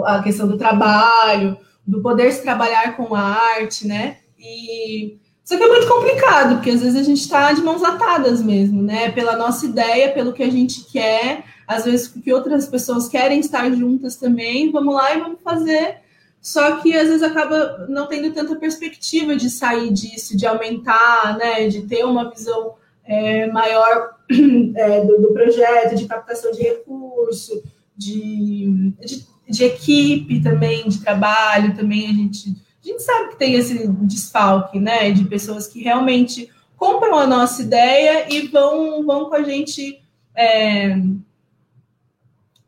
[0.05, 4.19] a questão do trabalho, do poder se trabalhar com a arte, né?
[4.39, 5.17] E
[5.47, 8.83] só que é muito complicado, porque às vezes a gente está de mãos atadas mesmo,
[8.83, 9.09] né?
[9.13, 13.71] Pela nossa ideia, pelo que a gente quer, às vezes porque outras pessoas querem estar
[13.71, 15.99] juntas também, vamos lá e vamos fazer.
[16.41, 21.69] Só que às vezes acaba não tendo tanta perspectiva de sair disso, de aumentar, né?
[21.69, 22.73] De ter uma visão
[23.05, 24.17] é, maior
[24.75, 27.63] é, do, do, projeto, de captação de recurso,
[27.95, 33.55] de, de, de equipe também, de trabalho também, a gente a gente sabe que tem
[33.55, 39.35] esse desfalque, né, de pessoas que realmente compram a nossa ideia e vão, vão com
[39.35, 40.01] a gente
[40.35, 40.95] é,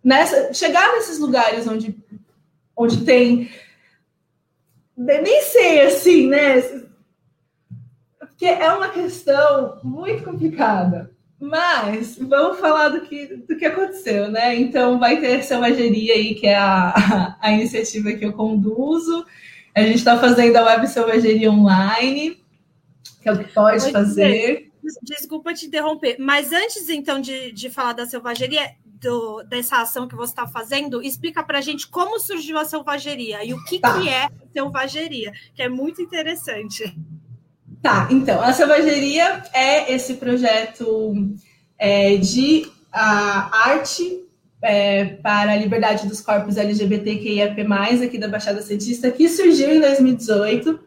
[0.03, 1.95] nessa, chegar nesses lugares onde,
[2.75, 3.49] onde tem.
[4.97, 6.61] Nem sei assim, né?
[8.19, 11.11] Porque é uma questão muito complicada.
[11.39, 14.55] Mas vamos falar do que, do que aconteceu, né?
[14.55, 19.25] Então vai ter selvageria aí, que é a, a, a iniciativa que eu conduzo.
[19.79, 22.43] A gente está fazendo a web selvageria online,
[23.21, 24.69] que é o que pode fazer.
[25.03, 30.15] Desculpa te interromper, mas antes então de, de falar da selvageria, do, dessa ação que
[30.15, 33.99] você está fazendo, explica para a gente como surgiu a selvageria e o que, tá.
[33.99, 36.95] que é selvageria, que é muito interessante.
[37.81, 41.13] Tá, então, a selvageria é esse projeto
[41.77, 44.25] é, de a, arte
[44.61, 47.61] é, para a liberdade dos corpos LGBTQIAP+,
[48.03, 50.79] aqui da Baixada Santista, que surgiu em 2018.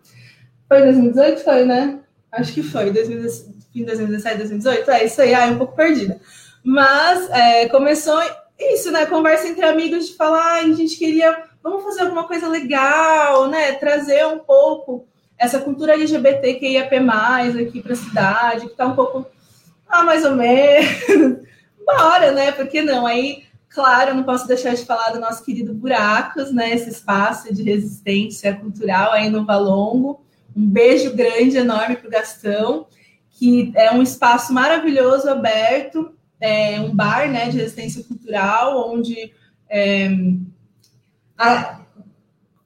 [0.68, 1.44] Foi 2018?
[1.44, 2.00] Foi, né?
[2.30, 4.90] Acho que foi, 2017, 2018?
[4.90, 6.20] É isso aí, ah, é um pouco perdida.
[6.62, 8.20] Mas é, começou
[8.58, 9.06] isso, né?
[9.06, 13.72] Conversa entre amigos de falar, a gente queria, vamos fazer alguma coisa legal, né?
[13.72, 15.06] Trazer um pouco
[15.38, 16.94] essa cultura LGBTQIAP+,
[17.60, 19.26] aqui para a cidade, que está um pouco,
[19.88, 21.42] ah, mais ou menos.
[21.84, 22.52] Bora, né?
[22.52, 23.06] Por que não?
[23.06, 26.74] Aí Claro, não posso deixar de falar do nosso querido Buracos, né?
[26.74, 30.24] Esse espaço de resistência cultural aí no Valongo.
[30.54, 32.86] Um beijo grande, enorme para o Gastão,
[33.30, 39.32] que é um espaço maravilhoso, aberto, é um bar né, de resistência cultural, onde
[39.70, 40.10] é,
[41.38, 41.80] a,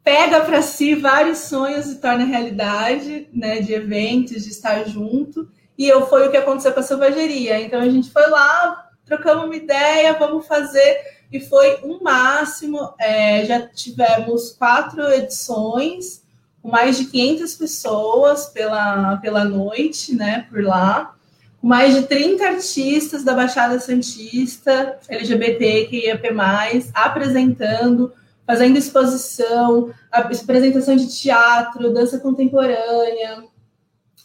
[0.03, 5.49] pega para si vários sonhos e torna realidade, né, de eventos, de estar junto.
[5.79, 7.61] E eu foi o que aconteceu com a selvageria.
[7.61, 10.99] Então a gente foi lá, trocamos uma ideia, vamos fazer,
[11.33, 12.93] e foi um máximo.
[12.99, 16.23] É, já tivemos quatro edições,
[16.61, 21.15] com mais de 500 pessoas pela, pela noite, né, por lá,
[21.61, 28.13] com mais de 30 artistas da Baixada Santista, LGBT, mais, apresentando,
[28.45, 33.45] fazendo exposição, apresentação de teatro, dança contemporânea,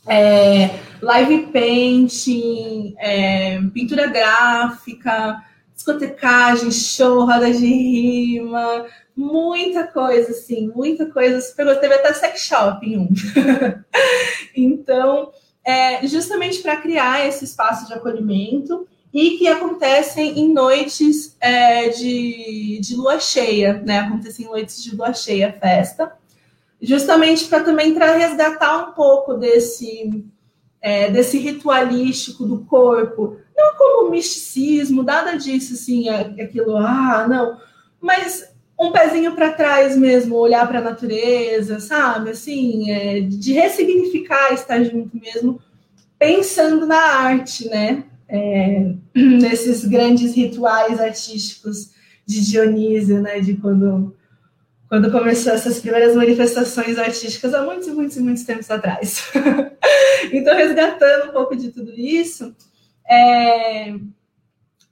[0.07, 0.69] é,
[1.01, 5.43] live painting, é, pintura gráfica,
[5.73, 8.85] discotecagem, show, roda de rima,
[9.15, 11.41] muita coisa, assim, muita coisa.
[11.41, 13.09] Super, teve até sex shop em um.
[14.55, 15.31] então,
[15.65, 22.79] é, justamente para criar esse espaço de acolhimento e que acontecem em noites é, de,
[22.81, 23.99] de lua cheia, né?
[23.99, 26.13] Acontecem em noites de lua cheia festa,
[26.81, 30.25] justamente para também para resgatar um pouco desse
[30.81, 37.57] é, desse ritualístico do corpo, não como misticismo, nada disso, assim, é, aquilo, ah, não,
[38.01, 42.31] mas um pezinho para trás mesmo, olhar para a natureza, sabe?
[42.31, 45.61] Assim, é, de ressignificar estar junto mesmo,
[46.17, 48.03] pensando na arte, né?
[48.27, 51.91] É, nesses grandes rituais artísticos
[52.25, 53.39] de Dionísio, né?
[53.39, 54.15] De quando,
[54.91, 59.31] quando começou essas primeiras manifestações artísticas há muitos, muitos, muitos tempos atrás.
[60.33, 62.53] então, resgatando um pouco de tudo isso,
[63.09, 63.95] é,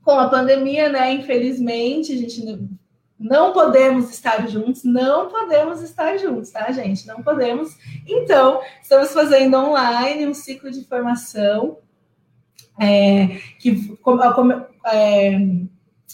[0.01, 1.11] com a pandemia, né?
[1.11, 2.69] Infelizmente, a gente
[3.19, 7.05] não podemos estar juntos, não podemos estar juntos, tá, gente?
[7.05, 7.75] Não podemos.
[8.07, 11.79] Então, estamos fazendo online um ciclo de formação
[12.79, 13.99] é, que
[14.93, 15.39] é,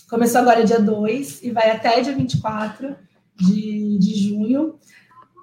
[0.09, 3.04] começou agora dia 2 e vai até dia 24
[3.35, 4.79] de, de junho.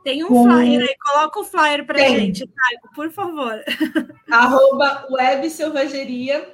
[0.04, 0.44] Tem um com...
[0.44, 3.60] flyer aí, coloca o flyer para gente, Taigo, por favor.
[4.30, 6.44] Arroba Web Selvageria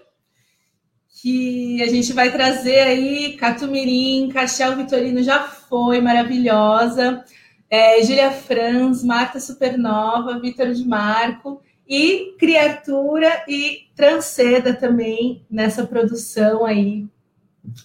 [1.21, 7.25] que a gente vai trazer aí Catumirim, Cachel Vitorino já foi maravilhosa,
[7.69, 16.65] é, Júlia Franz, Marta Supernova, Vitor de Marco e Criatura e Transceda também nessa produção
[16.65, 17.07] aí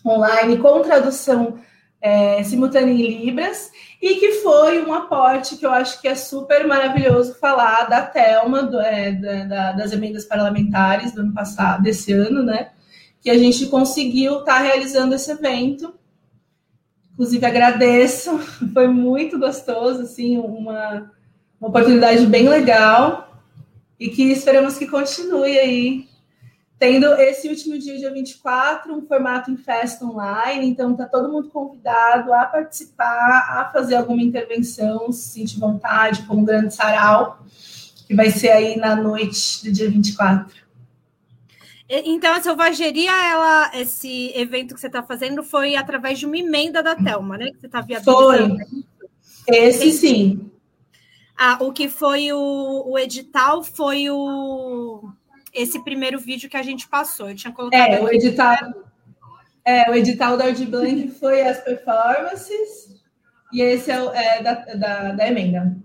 [0.06, 1.60] online com tradução
[2.04, 6.68] é, simultânea em Libras e que foi um aporte que eu acho que é super
[6.68, 12.44] maravilhoso falar da Telma, do, é, da, das emendas parlamentares do ano passado, desse ano,
[12.44, 12.70] né?
[13.24, 15.94] que a gente conseguiu estar tá realizando esse evento.
[17.14, 18.38] Inclusive, agradeço,
[18.74, 21.10] foi muito gostoso, assim, uma,
[21.60, 23.42] uma oportunidade bem legal
[23.98, 26.10] e que esperamos que continue aí.
[26.84, 31.48] Tendo esse último dia, dia 24, um formato em festa online, então está todo mundo
[31.48, 37.40] convidado a participar, a fazer alguma intervenção, se sentir vontade, como um grande sarau,
[38.06, 40.54] que vai ser aí na noite do dia 24.
[41.88, 46.84] Então, a selvageria, ela, esse evento que você está fazendo foi através de uma emenda
[46.84, 47.46] da Telma, né?
[47.52, 48.58] Que você está viabilizando.
[48.58, 48.84] Foi.
[49.48, 50.52] Esse sim.
[51.38, 55.14] Ah, o que foi o, o edital foi o
[55.54, 57.30] esse primeiro vídeo que a gente passou.
[57.30, 57.80] Eu tinha colocado.
[57.80, 58.58] É, o edital.
[59.66, 63.02] É, o edital da Art Blank foi as performances,
[63.52, 65.78] e esse é, o, é da, da, da emenda.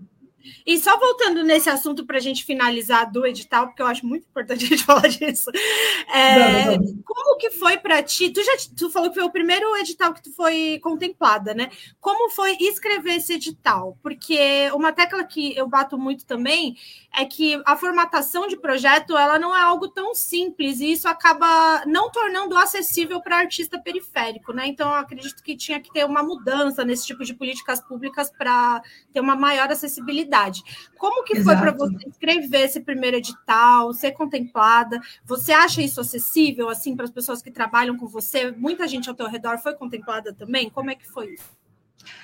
[0.65, 4.27] E só voltando nesse assunto para a gente finalizar do edital, porque eu acho muito
[4.27, 5.49] importante a gente falar disso.
[6.13, 7.03] É, não, não.
[7.03, 8.29] Como que foi para ti?
[8.29, 11.69] Tu já tu falou que foi o primeiro edital que tu foi contemplada, né?
[11.99, 13.97] Como foi escrever esse edital?
[14.01, 16.75] Porque uma tecla que eu bato muito também
[17.17, 21.83] é que a formatação de projeto ela não é algo tão simples e isso acaba
[21.85, 24.67] não tornando acessível para artista periférico, né?
[24.67, 28.81] Então eu acredito que tinha que ter uma mudança nesse tipo de políticas públicas para
[29.11, 30.28] ter uma maior acessibilidade.
[30.97, 31.57] Como que Exato.
[31.57, 34.99] foi para você escrever esse primeiro edital, ser contemplada?
[35.25, 38.51] Você acha isso acessível assim para as pessoas que trabalham com você?
[38.51, 40.69] Muita gente ao teu redor foi contemplada também?
[40.69, 41.59] Como é que foi isso?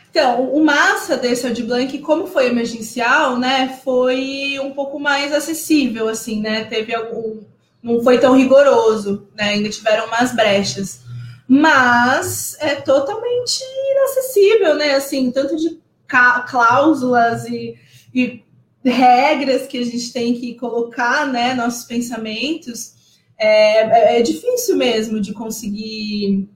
[0.10, 6.08] Então, o massa desse Audi Blank, como foi emergencial, né, foi um pouco mais acessível,
[6.08, 7.42] assim, né, teve algum,
[7.84, 11.02] não foi tão rigoroso, né, ainda tiveram umas brechas,
[11.46, 15.78] mas é totalmente inacessível, né, assim, tanto de
[16.48, 17.76] cláusulas e,
[18.16, 18.44] e
[18.84, 22.94] regras que a gente tem que colocar, né, nossos pensamentos,
[23.38, 26.48] é, é, é difícil mesmo de conseguir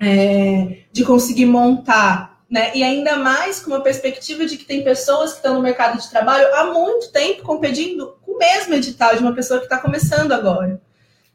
[0.00, 2.70] é, de conseguir montar né?
[2.74, 6.08] E ainda mais com uma perspectiva de que tem pessoas que estão no mercado de
[6.08, 10.32] trabalho há muito tempo competindo com o mesmo edital de uma pessoa que está começando
[10.32, 10.80] agora.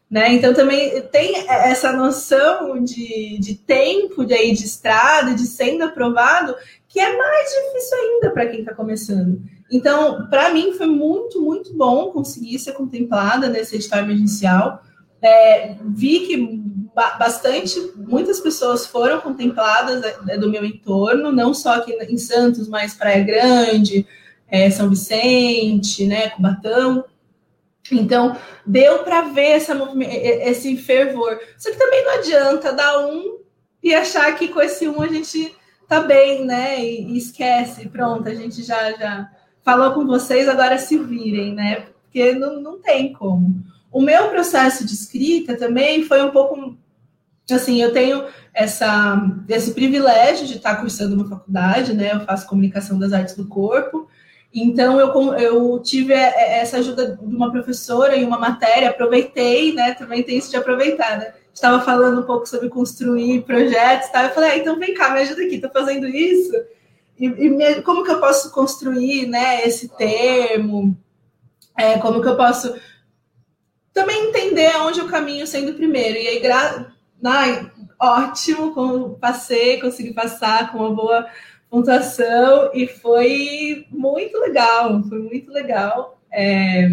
[0.09, 0.33] Né?
[0.33, 6.55] Então também tem essa noção de, de tempo de, aí, de estrada, de sendo aprovado,
[6.93, 9.41] que é mais difícil ainda para quem está começando.
[9.71, 14.83] Então, para mim, foi muito, muito bom conseguir ser contemplada nesse edital emergencial.
[15.19, 16.61] É, vi que
[17.17, 22.93] bastante, muitas pessoas foram contempladas né, do meu entorno, não só aqui em Santos, mas
[22.93, 24.05] Praia Grande,
[24.47, 27.05] é, São Vicente, né, Cubatão.
[27.91, 28.37] Então,
[28.67, 29.75] deu para ver essa,
[30.43, 31.39] esse fervor.
[31.57, 33.39] Só que também não adianta dar um
[33.81, 35.55] e achar que com esse um a gente
[36.01, 36.83] tá bem, né?
[36.83, 39.29] E, e esquece, pronto, a gente já, já
[39.63, 41.87] falou com vocês, agora se virem, né?
[42.13, 43.63] porque não, não tem como.
[43.91, 46.77] O meu processo de escrita também foi um pouco
[47.51, 49.19] assim, eu tenho essa,
[49.49, 52.13] esse privilégio de estar cursando uma faculdade, né?
[52.13, 54.07] Eu faço comunicação das artes do corpo.
[54.53, 59.93] Então, eu, eu tive essa ajuda de uma professora em uma matéria, aproveitei, né?
[59.95, 61.33] Também tem isso de aproveitar, né?
[61.53, 64.23] Estava falando um pouco sobre construir projetos, tá?
[64.23, 66.53] Eu falei, ah, então vem cá, me ajuda aqui, estou fazendo isso.
[67.19, 69.65] E, e me, como que eu posso construir, né?
[69.65, 70.97] Esse termo?
[71.77, 72.75] É, como que eu posso
[73.93, 76.17] também entender aonde eu caminho sendo primeiro.
[76.17, 76.91] E aí, gra...
[77.23, 81.27] Ai, ótimo, como passei, consegui passar com uma boa
[81.69, 86.19] pontuação e foi muito legal, foi muito legal.
[86.31, 86.89] É...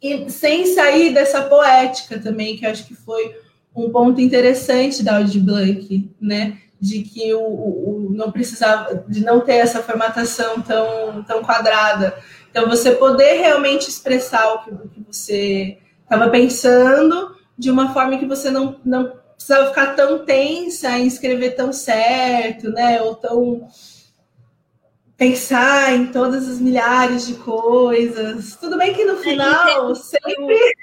[0.00, 3.34] E sem sair dessa poética também, que acho que foi
[3.74, 6.58] um ponto interessante da Audi Blank, né?
[6.80, 12.16] De que o, o, não precisava, de não ter essa formatação tão, tão quadrada.
[12.50, 18.18] Então, você poder realmente expressar o que, o que você estava pensando de uma forma
[18.18, 23.02] que você não, não precisava ficar tão tensa em escrever tão certo, né?
[23.02, 23.66] Ou tão
[25.16, 28.56] pensar em todas as milhares de coisas.
[28.56, 30.74] Tudo bem que no final sempre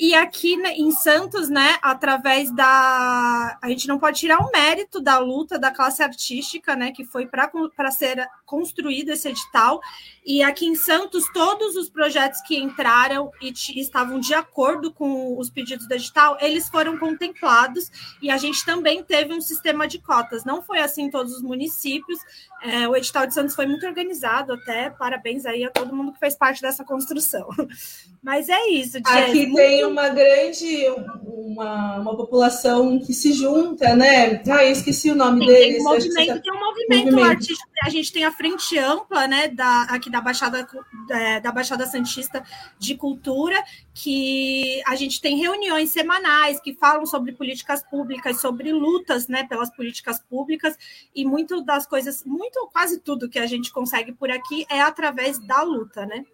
[0.00, 3.58] e aqui né, em Santos, né, através da.
[3.60, 7.26] A gente não pode tirar o mérito da luta da classe artística, né, que foi
[7.26, 9.78] para ser construído esse edital.
[10.24, 15.50] E aqui em Santos, todos os projetos que entraram e estavam de acordo com os
[15.50, 17.90] pedidos do edital, eles foram contemplados.
[18.22, 20.46] E a gente também teve um sistema de cotas.
[20.46, 22.18] Não foi assim em todos os municípios.
[22.62, 24.90] É, o edital de Santos foi muito organizado, até.
[24.90, 27.48] Parabéns aí a todo mundo que fez parte dessa construção.
[28.22, 28.98] Mas é isso.
[28.98, 29.56] Jess, Aqui muito...
[29.56, 30.86] tem uma grande,
[31.24, 34.42] uma, uma população que se junta, né?
[34.50, 35.76] Ah, eu esqueci o nome Sim, deles.
[35.76, 37.70] Tem um movimento, tem um movimento, movimento, artístico.
[37.82, 39.48] A gente tem a frente ampla, né?
[39.48, 40.68] Da, aqui da Baixada,
[41.10, 42.44] é, da Baixada Santista
[42.78, 43.56] de Cultura,
[43.94, 49.44] que a gente tem reuniões semanais que falam sobre políticas públicas, sobre lutas, né?
[49.44, 50.76] Pelas políticas públicas,
[51.14, 55.38] e muito das coisas, muito, quase tudo que a gente consegue por aqui é através
[55.38, 56.24] da luta, né?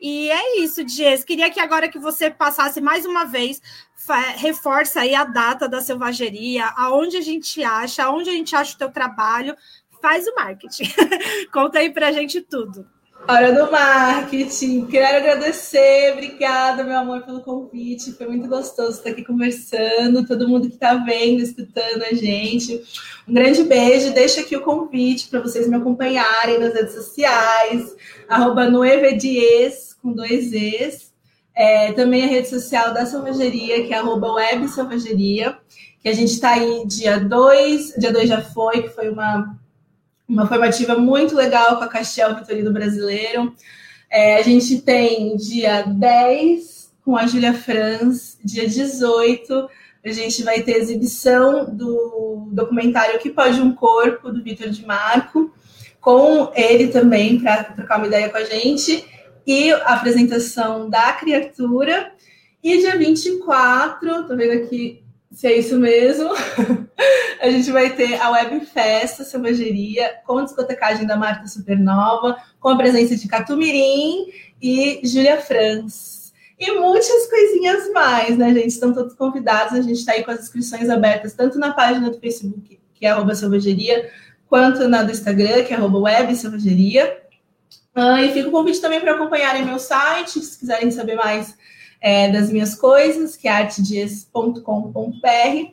[0.00, 1.24] E é isso, Dias.
[1.24, 3.60] Queria que agora que você passasse mais uma vez,
[4.36, 8.78] reforça aí a data da selvageria, aonde a gente acha, aonde a gente acha o
[8.78, 9.56] teu trabalho,
[10.00, 10.84] faz o marketing.
[11.52, 12.88] Conta aí pra gente tudo.
[13.26, 14.86] Hora do marketing.
[14.86, 18.12] Quero agradecer, obrigada, meu amor, pelo convite.
[18.12, 20.26] Foi muito gostoso estar aqui conversando.
[20.26, 22.82] Todo mundo que está vendo, escutando a gente.
[23.26, 24.14] Um grande beijo.
[24.14, 27.94] Deixa aqui o convite para vocês me acompanharem nas redes sociais,
[28.28, 28.70] arroba
[30.00, 31.12] com dois Es.
[31.54, 35.58] É, também a rede social da Selvageria, que é arroba web Selvageria,
[36.00, 39.58] que a gente está aí dia 2, dia 2 já foi, que foi uma,
[40.28, 43.54] uma formativa muito legal com a Castiel Vitorino Brasileiro.
[44.10, 49.68] É, a gente tem dia 10 com a Júlia Franz, dia 18
[50.04, 55.52] a gente vai ter exibição do documentário Que Pode um Corpo, do Vitor de Marco,
[56.00, 59.04] com ele também para trocar uma ideia com a gente
[59.46, 62.12] e a apresentação da criatura.
[62.62, 65.02] E dia 24, tô vendo aqui
[65.38, 66.30] se é isso mesmo,
[67.40, 72.76] a gente vai ter a Web Festa Selvageria com discotecagem da marca Supernova, com a
[72.76, 76.32] presença de Catumirim e Júlia Franz.
[76.58, 78.66] E muitas coisinhas mais, né, gente?
[78.66, 79.74] Estão todos convidados.
[79.74, 83.10] A gente está aí com as inscrições abertas, tanto na página do Facebook, que é
[83.10, 84.10] arroba selvageria,
[84.48, 87.16] quanto na do Instagram, que é arroba web selvageria.
[87.94, 91.56] Ah, e fica o convite também para acompanharem meu site, se quiserem saber mais
[92.00, 95.72] é, das minhas coisas, que é artedias.com.br.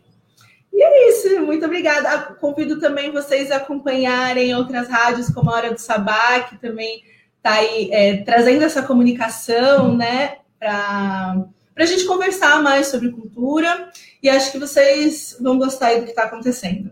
[0.74, 2.36] E é isso, muito obrigada.
[2.36, 7.04] Convido também vocês a acompanharem outras rádios, como a Hora do Sabá, que também
[7.38, 11.46] está aí é, trazendo essa comunicação, né, para
[11.78, 13.90] a gente conversar mais sobre cultura.
[14.22, 16.92] E acho que vocês vão gostar do que está acontecendo.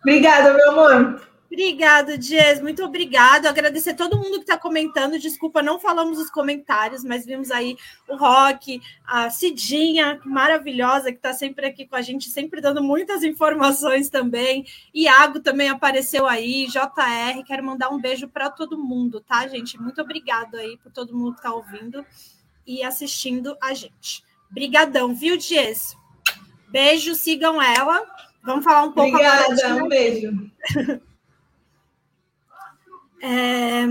[0.00, 1.29] Obrigada, meu amor.
[1.52, 2.60] Obrigada, Dias.
[2.60, 3.46] Muito obrigado.
[3.46, 5.18] Agradecer todo mundo que está comentando.
[5.18, 7.76] Desculpa, não falamos os comentários, mas vimos aí
[8.08, 13.24] o Rock, a Cidinha, maravilhosa, que está sempre aqui com a gente, sempre dando muitas
[13.24, 14.64] informações também.
[14.94, 17.42] Iago também apareceu aí, JR.
[17.44, 19.76] Quero mandar um beijo para todo mundo, tá, gente?
[19.76, 22.06] Muito obrigado aí por todo mundo que está ouvindo
[22.64, 24.22] e assistindo a gente.
[24.48, 25.96] Brigadão, viu, Dias?
[26.68, 28.06] Beijo, sigam ela.
[28.40, 29.84] Vamos falar um pouco Obrigada, agora.
[29.84, 30.50] Um beijo.
[33.22, 33.86] É,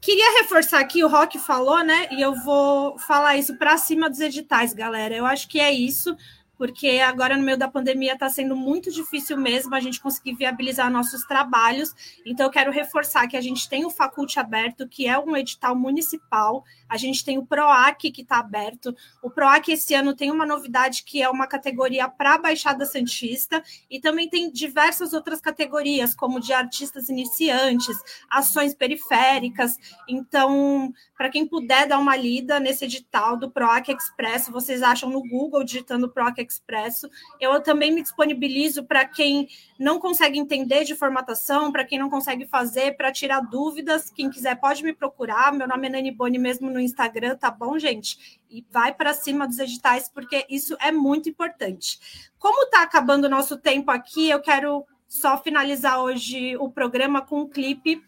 [0.00, 2.08] queria reforçar aqui, o Rock falou, né?
[2.10, 5.14] E eu vou falar isso para cima dos editais, galera.
[5.14, 6.16] Eu acho que é isso.
[6.60, 10.92] Porque agora no meio da pandemia está sendo muito difícil mesmo a gente conseguir viabilizar
[10.92, 11.94] nossos trabalhos.
[12.22, 15.74] Então, eu quero reforçar que a gente tem o Faculte aberto, que é um edital
[15.74, 18.94] municipal, a gente tem o PROAC que está aberto.
[19.22, 23.98] O PROAC esse ano tem uma novidade que é uma categoria para Baixada Santista, e
[23.98, 27.96] também tem diversas outras categorias, como de artistas iniciantes,
[28.28, 29.78] ações periféricas.
[30.06, 35.26] Então, para quem puder dar uma lida nesse edital do PROAC Expresso, vocês acham no
[35.26, 37.08] Google digitando PROAC Expresso.
[37.40, 39.48] Eu também me disponibilizo para quem
[39.78, 44.10] não consegue entender de formatação, para quem não consegue fazer, para tirar dúvidas.
[44.10, 45.52] Quem quiser pode me procurar.
[45.52, 48.40] Meu nome é Nani Boni mesmo no Instagram, tá bom, gente?
[48.50, 52.30] E vai para cima dos editais, porque isso é muito importante.
[52.38, 57.40] Como está acabando o nosso tempo aqui, eu quero só finalizar hoje o programa com
[57.40, 58.02] um clipe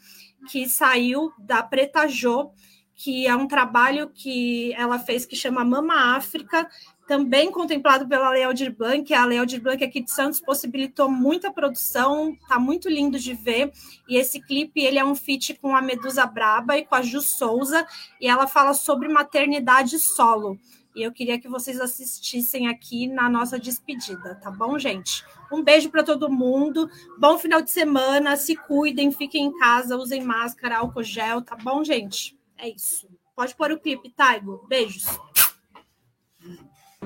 [0.48, 2.50] que saiu da Preta Jo,
[2.94, 6.68] que é um trabalho que ela fez que chama Mama África,
[7.12, 9.12] também contemplado pela Lei Aldir Blanc.
[9.12, 13.70] A Lei Aldir Blanc aqui de Santos possibilitou muita produção, tá muito lindo de ver.
[14.08, 17.20] E esse clipe ele é um feat com a Medusa Braba e com a Ju
[17.20, 17.86] Souza,
[18.18, 20.58] e ela fala sobre maternidade solo.
[20.96, 25.22] E eu queria que vocês assistissem aqui na nossa despedida, tá bom, gente?
[25.52, 26.88] Um beijo para todo mundo.
[27.18, 28.38] Bom final de semana.
[28.38, 32.38] Se cuidem, fiquem em casa, usem máscara, álcool gel, tá bom, gente?
[32.56, 33.06] É isso.
[33.36, 34.64] Pode pôr o clipe, Taigo.
[34.66, 35.04] Beijos.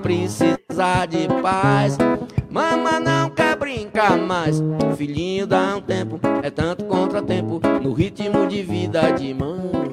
[0.01, 1.97] Precisa de paz.
[2.49, 4.61] Mama não quer brincar mais.
[4.95, 9.86] Filhinho dá um tempo, é tanto contratempo no ritmo de vida de mama.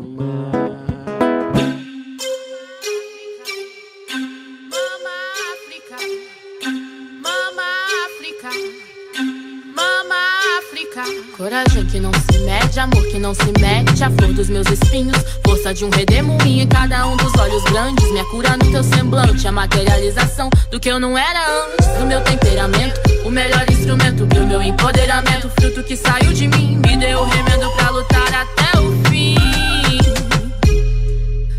[11.44, 15.14] Coragem que não se mede, amor que não se mete, a flor dos meus espinhos,
[15.46, 19.46] força de um redemoinho em cada um dos olhos grandes, minha cura no teu semblante,
[19.46, 24.46] a materialização do que eu não era antes, do meu temperamento, o melhor instrumento do
[24.46, 29.36] meu empoderamento, fruto que saiu de mim, me deu remendo pra lutar até o fim.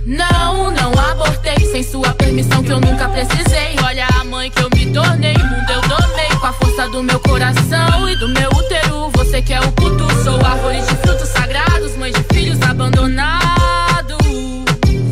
[0.04, 3.76] Não, não abortei sem sua permissão que eu nunca precisei.
[3.86, 7.20] Olha a mãe que eu me tornei, mundo eu domei com a força do meu
[7.20, 8.85] coração e do meu útero.
[9.36, 14.18] Você que é o puto, sou árvore de frutos sagrados, mãe de filhos abandonados.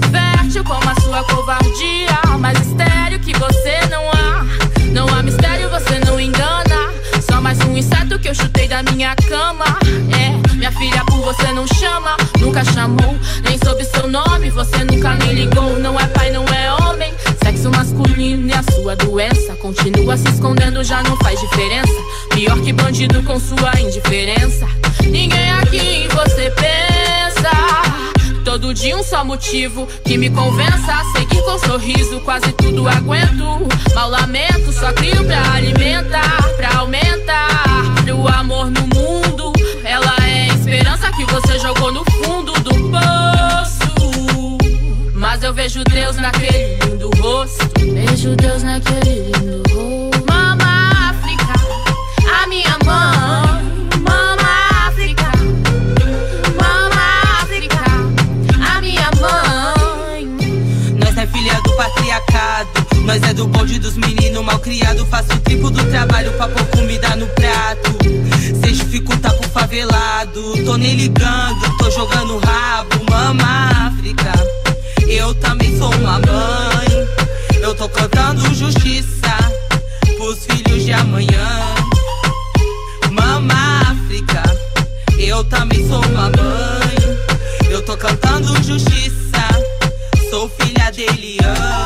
[0.09, 4.45] Fértil como a sua covardia, mas estéreo que você não há.
[4.93, 6.93] Não há mistério, você não engana.
[7.29, 9.65] Só mais um inseto que eu chutei da minha cama.
[10.17, 15.15] É, minha filha por você não chama, nunca chamou, nem soube seu nome, você nunca
[15.15, 15.77] me ligou.
[15.79, 17.12] Não é pai, não é homem.
[17.63, 21.93] Sexo masculino e a sua doença continua se escondendo, já não faz diferença.
[22.33, 24.67] Pior que bandido com sua indiferença.
[25.05, 27.51] Ninguém aqui em você pensa.
[28.43, 32.19] Todo dia um só motivo que me convença a seguir com sorriso.
[32.25, 33.65] Quase tudo aguento.
[33.95, 37.63] Mal lamento, só crio pra alimentar, pra aumentar.
[38.13, 39.53] O amor no mundo,
[39.85, 43.32] ela é a esperança que você jogou no fundo do poço.
[45.33, 47.67] Mas eu vejo Deus naquele lindo rosto.
[47.79, 50.25] Vejo Deus naquele lindo rosto.
[50.29, 51.53] Mama África,
[52.39, 53.89] a minha mãe.
[54.07, 55.31] Mama África,
[56.61, 57.83] Mama África,
[58.75, 60.27] a minha mãe.
[60.99, 62.69] Nós é filha do patriarcado.
[63.03, 65.03] Nós é do bonde dos meninos mal criado.
[65.07, 67.91] Faço o triplo do trabalho pra pôr comida no prato.
[68.61, 70.63] Cês dificulta pro favelado.
[70.63, 73.03] Tô nem ligando, tô jogando rabo.
[73.09, 74.31] Mama África,
[75.15, 77.07] eu também sou uma mãe.
[77.61, 79.35] Eu tô cantando justiça
[80.17, 81.75] pros filhos de amanhã.
[83.11, 83.53] Mama
[83.91, 84.43] África,
[85.17, 87.69] eu também sou uma mãe.
[87.69, 89.13] Eu tô cantando justiça.
[90.29, 91.82] Sou filha de Eliane.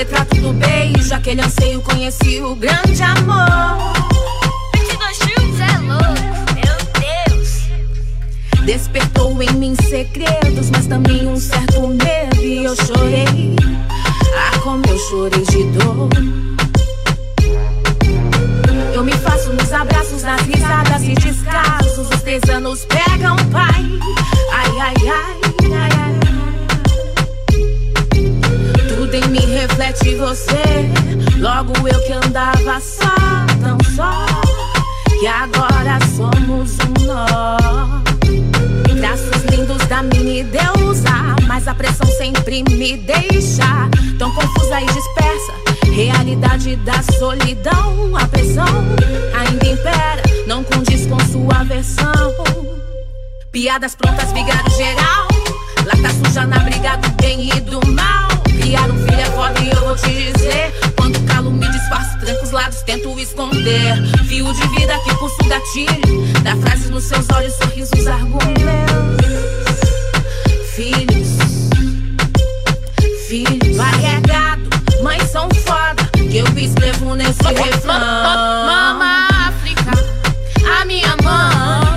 [0.00, 1.14] Retrato do beijo.
[1.14, 3.92] Aquele anseio conheci o grande amor.
[4.74, 6.14] 22 filmes é louco,
[6.54, 8.64] meu Deus.
[8.64, 12.42] Despertou em mim segredos, mas também um certo medo.
[12.42, 13.56] E eu chorei.
[14.34, 16.08] Ah, como eu chorei de dor.
[18.94, 22.08] Eu me faço nos abraços, nas risadas e descasos.
[22.10, 23.84] Os três anos pegam, pai.
[24.52, 25.40] Ai, ai, ai,
[25.74, 26.19] ai, ai.
[30.10, 31.38] Reflete você.
[31.38, 33.14] Logo eu que andava só,
[33.62, 34.26] tão só.
[35.18, 37.56] Que agora somos um nó.
[38.98, 41.36] Traços lindos da mini deusa.
[41.46, 43.88] Mas a pressão sempre me deixa
[44.18, 45.52] tão confusa e dispersa.
[45.92, 48.64] Realidade da solidão, a pressão
[49.34, 52.34] ainda impera, não condiz com sua versão.
[53.50, 55.28] Piadas prontas, vigário geral.
[55.84, 58.29] Lata suja na briga do bem e do mal.
[58.70, 60.72] Criar um filho é foda e eu vou te dizer.
[60.96, 63.96] Quando calo me disfarço, tranco os lados, tento esconder.
[64.28, 66.24] Fio de vida que pulso gatilho.
[66.44, 69.26] Dá frases nos seus olhos, sorrisos, argumentos.
[70.72, 71.38] Filhos,
[73.26, 74.62] filhos, variegado.
[75.02, 77.98] Mães são foda, que eu escrevo nesse refrão.
[77.98, 79.90] Mama África,
[80.80, 81.89] a minha mãe.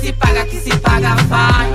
[0.00, 1.74] Se paga, a que se paga, faz.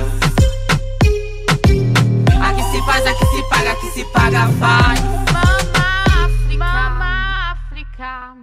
[2.41, 4.99] A que se faz, a que se paga, a que se paga, faz.
[5.32, 8.34] Mama África, mama África.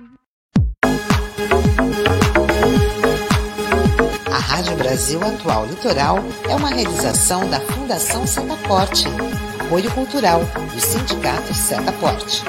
[4.33, 6.19] A Rádio Brasil Atual Litoral
[6.49, 9.07] é uma realização da Fundação Setaporte,
[9.61, 10.41] apoio cultural
[10.73, 12.45] do Sindicato Setaporte.